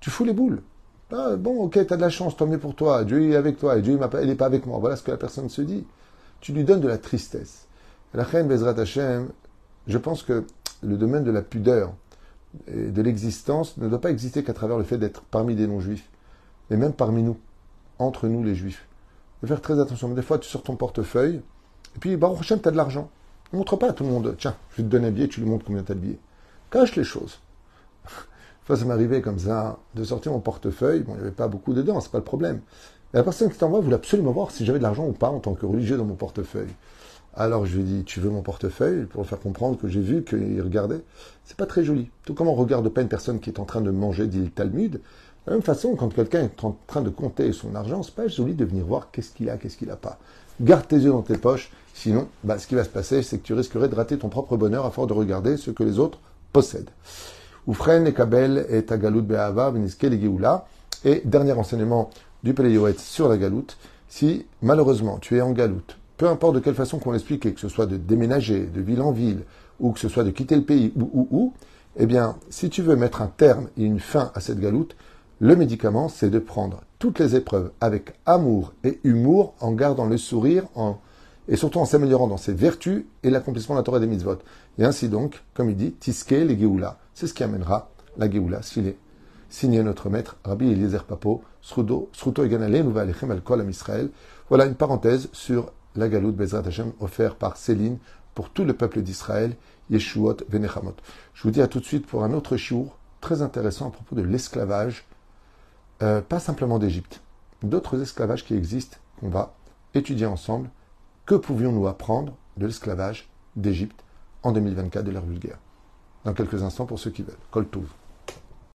Tu 0.00 0.10
fous 0.10 0.24
les 0.24 0.32
boules. 0.32 0.62
Ah, 1.10 1.36
bon, 1.36 1.62
ok, 1.62 1.72
tu 1.72 1.92
as 1.92 1.96
de 1.96 2.02
la 2.02 2.10
chance, 2.10 2.36
tant 2.36 2.46
mieux 2.46 2.58
pour 2.58 2.74
toi. 2.74 3.04
Dieu 3.04 3.30
est 3.30 3.36
avec 3.36 3.58
toi 3.58 3.78
et 3.78 3.82
Dieu 3.82 3.98
n'est 3.98 4.34
pas 4.34 4.46
avec 4.46 4.66
moi. 4.66 4.78
Voilà 4.78 4.96
ce 4.96 5.02
que 5.02 5.10
la 5.10 5.16
personne 5.16 5.48
se 5.48 5.62
dit 5.62 5.84
tu 6.40 6.52
lui 6.52 6.64
donnes 6.64 6.80
de 6.80 6.88
la 6.88 6.98
tristesse. 6.98 7.66
La 8.14 8.22
reine 8.22 8.48
Bezrat 8.48 8.74
je 9.86 9.98
pense 9.98 10.22
que 10.22 10.44
le 10.82 10.96
domaine 10.96 11.24
de 11.24 11.30
la 11.30 11.42
pudeur 11.42 11.92
et 12.66 12.90
de 12.90 13.02
l'existence 13.02 13.76
ne 13.76 13.88
doit 13.88 14.00
pas 14.00 14.10
exister 14.10 14.42
qu'à 14.42 14.52
travers 14.52 14.78
le 14.78 14.84
fait 14.84 14.98
d'être 14.98 15.22
parmi 15.22 15.54
des 15.54 15.66
non-juifs, 15.66 16.08
mais 16.70 16.76
même 16.76 16.92
parmi 16.92 17.22
nous, 17.22 17.36
entre 17.98 18.28
nous 18.28 18.42
les 18.42 18.54
juifs. 18.54 18.86
De 19.42 19.46
faire 19.46 19.60
très 19.60 19.78
attention. 19.78 20.08
Des 20.08 20.22
fois, 20.22 20.38
tu 20.38 20.48
sors 20.48 20.62
ton 20.62 20.76
portefeuille, 20.76 21.42
et 21.96 21.98
puis, 21.98 22.16
Baruch 22.16 22.40
Hashem, 22.40 22.60
tu 22.60 22.68
as 22.68 22.70
de 22.70 22.76
l'argent. 22.76 23.10
Ne 23.52 23.58
montre 23.58 23.76
pas 23.76 23.90
à 23.90 23.92
tout 23.92 24.04
le 24.04 24.10
monde, 24.10 24.34
tiens, 24.38 24.56
je 24.70 24.78
vais 24.78 24.82
te 24.82 24.88
donner 24.88 25.08
un 25.08 25.10
billet, 25.10 25.28
tu 25.28 25.40
lui 25.40 25.48
montres 25.48 25.64
combien 25.64 25.82
tu 25.82 25.92
as 25.92 25.94
de 25.94 26.00
billets. 26.00 26.18
Cache 26.70 26.96
les 26.96 27.04
choses. 27.04 27.40
Fois, 28.64 28.76
ça 28.76 28.84
m'arrivait 28.84 29.22
comme 29.22 29.38
ça, 29.38 29.78
de 29.94 30.04
sortir 30.04 30.32
mon 30.32 30.40
portefeuille, 30.40 31.00
bon, 31.00 31.12
il 31.14 31.16
n'y 31.16 31.22
avait 31.22 31.30
pas 31.30 31.48
beaucoup 31.48 31.72
dedans, 31.72 32.00
c'est 32.00 32.10
pas 32.12 32.18
le 32.18 32.24
problème 32.24 32.60
la 33.14 33.22
personne 33.22 33.50
qui 33.50 33.56
t'envoie 33.56 33.80
voulait 33.80 33.96
absolument 33.96 34.32
voir 34.32 34.50
si 34.50 34.66
j'avais 34.66 34.78
de 34.78 34.82
l'argent 34.82 35.06
ou 35.06 35.12
pas 35.12 35.30
en 35.30 35.38
tant 35.38 35.54
que 35.54 35.64
religieux 35.64 35.96
dans 35.96 36.04
mon 36.04 36.14
portefeuille. 36.14 36.74
Alors 37.34 37.66
je 37.66 37.76
lui 37.76 37.84
dit, 37.84 38.04
tu 38.04 38.20
veux 38.20 38.30
mon 38.30 38.42
portefeuille 38.42 39.04
pour 39.04 39.24
faire 39.26 39.38
comprendre 39.38 39.78
que 39.78 39.88
j'ai 39.88 40.00
vu 40.00 40.24
qu'il 40.24 40.60
regardait. 40.60 41.00
C'est 41.44 41.56
pas 41.56 41.66
très 41.66 41.84
joli. 41.84 42.10
Tout 42.24 42.34
comme 42.34 42.48
on 42.48 42.54
regarde 42.54 42.88
pas 42.88 43.00
une 43.00 43.08
personne 43.08 43.40
qui 43.40 43.48
est 43.48 43.60
en 43.60 43.64
train 43.64 43.80
de 43.80 43.90
manger, 43.90 44.26
dit 44.26 44.40
le 44.40 44.50
Talmud. 44.50 44.92
De 44.92 45.00
la 45.46 45.52
même 45.52 45.62
façon, 45.62 45.94
quand 45.94 46.12
quelqu'un 46.12 46.42
est 46.42 46.64
en 46.64 46.76
train 46.86 47.00
de 47.00 47.10
compter 47.10 47.52
son 47.52 47.74
argent, 47.74 48.02
c'est 48.02 48.14
pas 48.14 48.28
joli 48.28 48.54
de 48.54 48.64
venir 48.64 48.84
voir 48.84 49.10
qu'est-ce 49.10 49.30
qu'il 49.30 49.48
a, 49.48 49.56
qu'est-ce 49.56 49.78
qu'il 49.78 49.90
a 49.90 49.96
pas. 49.96 50.18
Garde 50.60 50.86
tes 50.88 50.96
yeux 50.96 51.12
dans 51.12 51.22
tes 51.22 51.38
poches, 51.38 51.70
sinon, 51.94 52.28
bah, 52.44 52.58
ce 52.58 52.66
qui 52.66 52.74
va 52.74 52.84
se 52.84 52.88
passer, 52.90 53.22
c'est 53.22 53.38
que 53.38 53.44
tu 53.44 53.54
risquerais 53.54 53.88
de 53.88 53.94
rater 53.94 54.18
ton 54.18 54.28
propre 54.28 54.56
bonheur 54.56 54.84
à 54.84 54.90
force 54.90 55.06
de 55.06 55.14
regarder 55.14 55.56
ce 55.56 55.70
que 55.70 55.84
les 55.84 55.98
autres 55.98 56.18
possèdent. 56.52 56.90
Oufren 57.68 58.06
et 58.06 58.12
Kabel 58.12 58.66
et 58.68 58.84
Tagalout 58.84 59.22
Be'ava, 59.22 59.70
Beniske 59.70 60.04
et 60.04 60.20
Et 61.04 61.22
dernier 61.24 61.52
enseignement 61.52 62.10
du 62.42 62.54
Péléoët 62.54 62.98
sur 62.98 63.28
la 63.28 63.36
galoute, 63.36 63.76
si 64.08 64.46
malheureusement 64.62 65.18
tu 65.18 65.36
es 65.36 65.40
en 65.40 65.52
galoute, 65.52 65.98
peu 66.16 66.28
importe 66.28 66.56
de 66.56 66.60
quelle 66.60 66.74
façon 66.74 66.98
qu'on 66.98 67.12
l'explique, 67.12 67.54
que 67.54 67.60
ce 67.60 67.68
soit 67.68 67.86
de 67.86 67.96
déménager 67.96 68.66
de 68.66 68.80
ville 68.80 69.02
en 69.02 69.12
ville, 69.12 69.44
ou 69.80 69.92
que 69.92 70.00
ce 70.00 70.08
soit 70.08 70.24
de 70.24 70.30
quitter 70.30 70.56
le 70.56 70.62
pays, 70.62 70.92
ou, 70.96 71.10
ou, 71.12 71.28
ou, 71.30 71.52
eh 71.96 72.06
bien, 72.06 72.36
si 72.50 72.70
tu 72.70 72.82
veux 72.82 72.96
mettre 72.96 73.22
un 73.22 73.28
terme 73.28 73.68
et 73.76 73.84
une 73.84 74.00
fin 74.00 74.30
à 74.34 74.40
cette 74.40 74.60
galoute, 74.60 74.96
le 75.40 75.54
médicament, 75.54 76.08
c'est 76.08 76.30
de 76.30 76.38
prendre 76.38 76.82
toutes 76.98 77.20
les 77.20 77.36
épreuves 77.36 77.70
avec 77.80 78.14
amour 78.26 78.72
et 78.82 78.98
humour, 79.04 79.54
en 79.60 79.72
gardant 79.72 80.06
le 80.06 80.18
sourire, 80.18 80.64
en, 80.74 80.98
et 81.48 81.56
surtout 81.56 81.78
en 81.78 81.84
s'améliorant 81.84 82.26
dans 82.26 82.36
ses 82.36 82.52
vertus 82.52 83.04
et 83.22 83.30
l'accomplissement 83.30 83.76
de 83.76 83.80
la 83.80 83.84
Torah 83.84 84.00
des 84.00 84.06
mitzvot. 84.06 84.38
Et 84.78 84.84
ainsi 84.84 85.08
donc, 85.08 85.42
comme 85.54 85.70
il 85.70 85.76
dit, 85.76 85.92
tiske 85.92 86.30
les 86.30 86.58
Géoula. 86.58 86.98
C'est 87.14 87.28
ce 87.28 87.34
qui 87.34 87.44
amènera 87.44 87.90
la 88.16 88.30
Géoula, 88.30 88.62
s'il 88.62 88.88
est 88.88 88.96
signé 89.48 89.82
notre 89.82 90.10
maître 90.10 90.36
Rabbi 90.44 90.70
Eliezer 90.70 91.04
Papo, 91.04 91.42
Sruto 91.60 92.10
Eganale, 92.44 92.82
Nouva 92.82 93.02
Alechem 93.02 93.30
Al 93.30 93.42
Kol 93.42 93.68
Israël. 93.68 94.10
Voilà 94.48 94.66
une 94.66 94.74
parenthèse 94.74 95.28
sur 95.32 95.72
la 95.96 96.08
galoute 96.08 96.36
Bezrat 96.36 96.66
Hashem 96.66 96.92
offert 97.00 97.36
par 97.36 97.56
Céline 97.56 97.98
pour 98.34 98.50
tout 98.50 98.64
le 98.64 98.74
peuple 98.74 99.02
d'Israël, 99.02 99.56
Yeshuot 99.90 100.38
Venechamot. 100.48 100.94
Je 101.34 101.42
vous 101.42 101.50
dis 101.50 101.62
à 101.62 101.66
tout 101.66 101.80
de 101.80 101.84
suite 101.84 102.06
pour 102.06 102.24
un 102.24 102.32
autre 102.32 102.56
chiour 102.56 102.96
très 103.20 103.42
intéressant 103.42 103.88
à 103.88 103.90
propos 103.90 104.14
de 104.14 104.22
l'esclavage, 104.22 105.04
euh, 106.02 106.20
pas 106.20 106.38
simplement 106.38 106.78
d'Égypte, 106.78 107.20
d'autres 107.62 108.00
esclavages 108.00 108.44
qui 108.44 108.54
existent 108.54 108.98
qu'on 109.18 109.28
va 109.28 109.54
étudier 109.94 110.26
ensemble. 110.26 110.70
Que 111.26 111.34
pouvions-nous 111.34 111.88
apprendre 111.88 112.36
de 112.56 112.66
l'esclavage 112.66 113.28
d'Égypte 113.56 114.04
en 114.42 114.52
2024 114.52 115.04
de 115.04 115.10
l'ère 115.10 115.24
vulgaire. 115.24 115.58
Dans 116.24 116.32
quelques 116.32 116.62
instants 116.62 116.86
pour 116.86 116.98
ceux 116.98 117.10
qui 117.10 117.22
veulent. 117.22 117.34
Kol 117.50 117.66
Touv. 117.66 117.86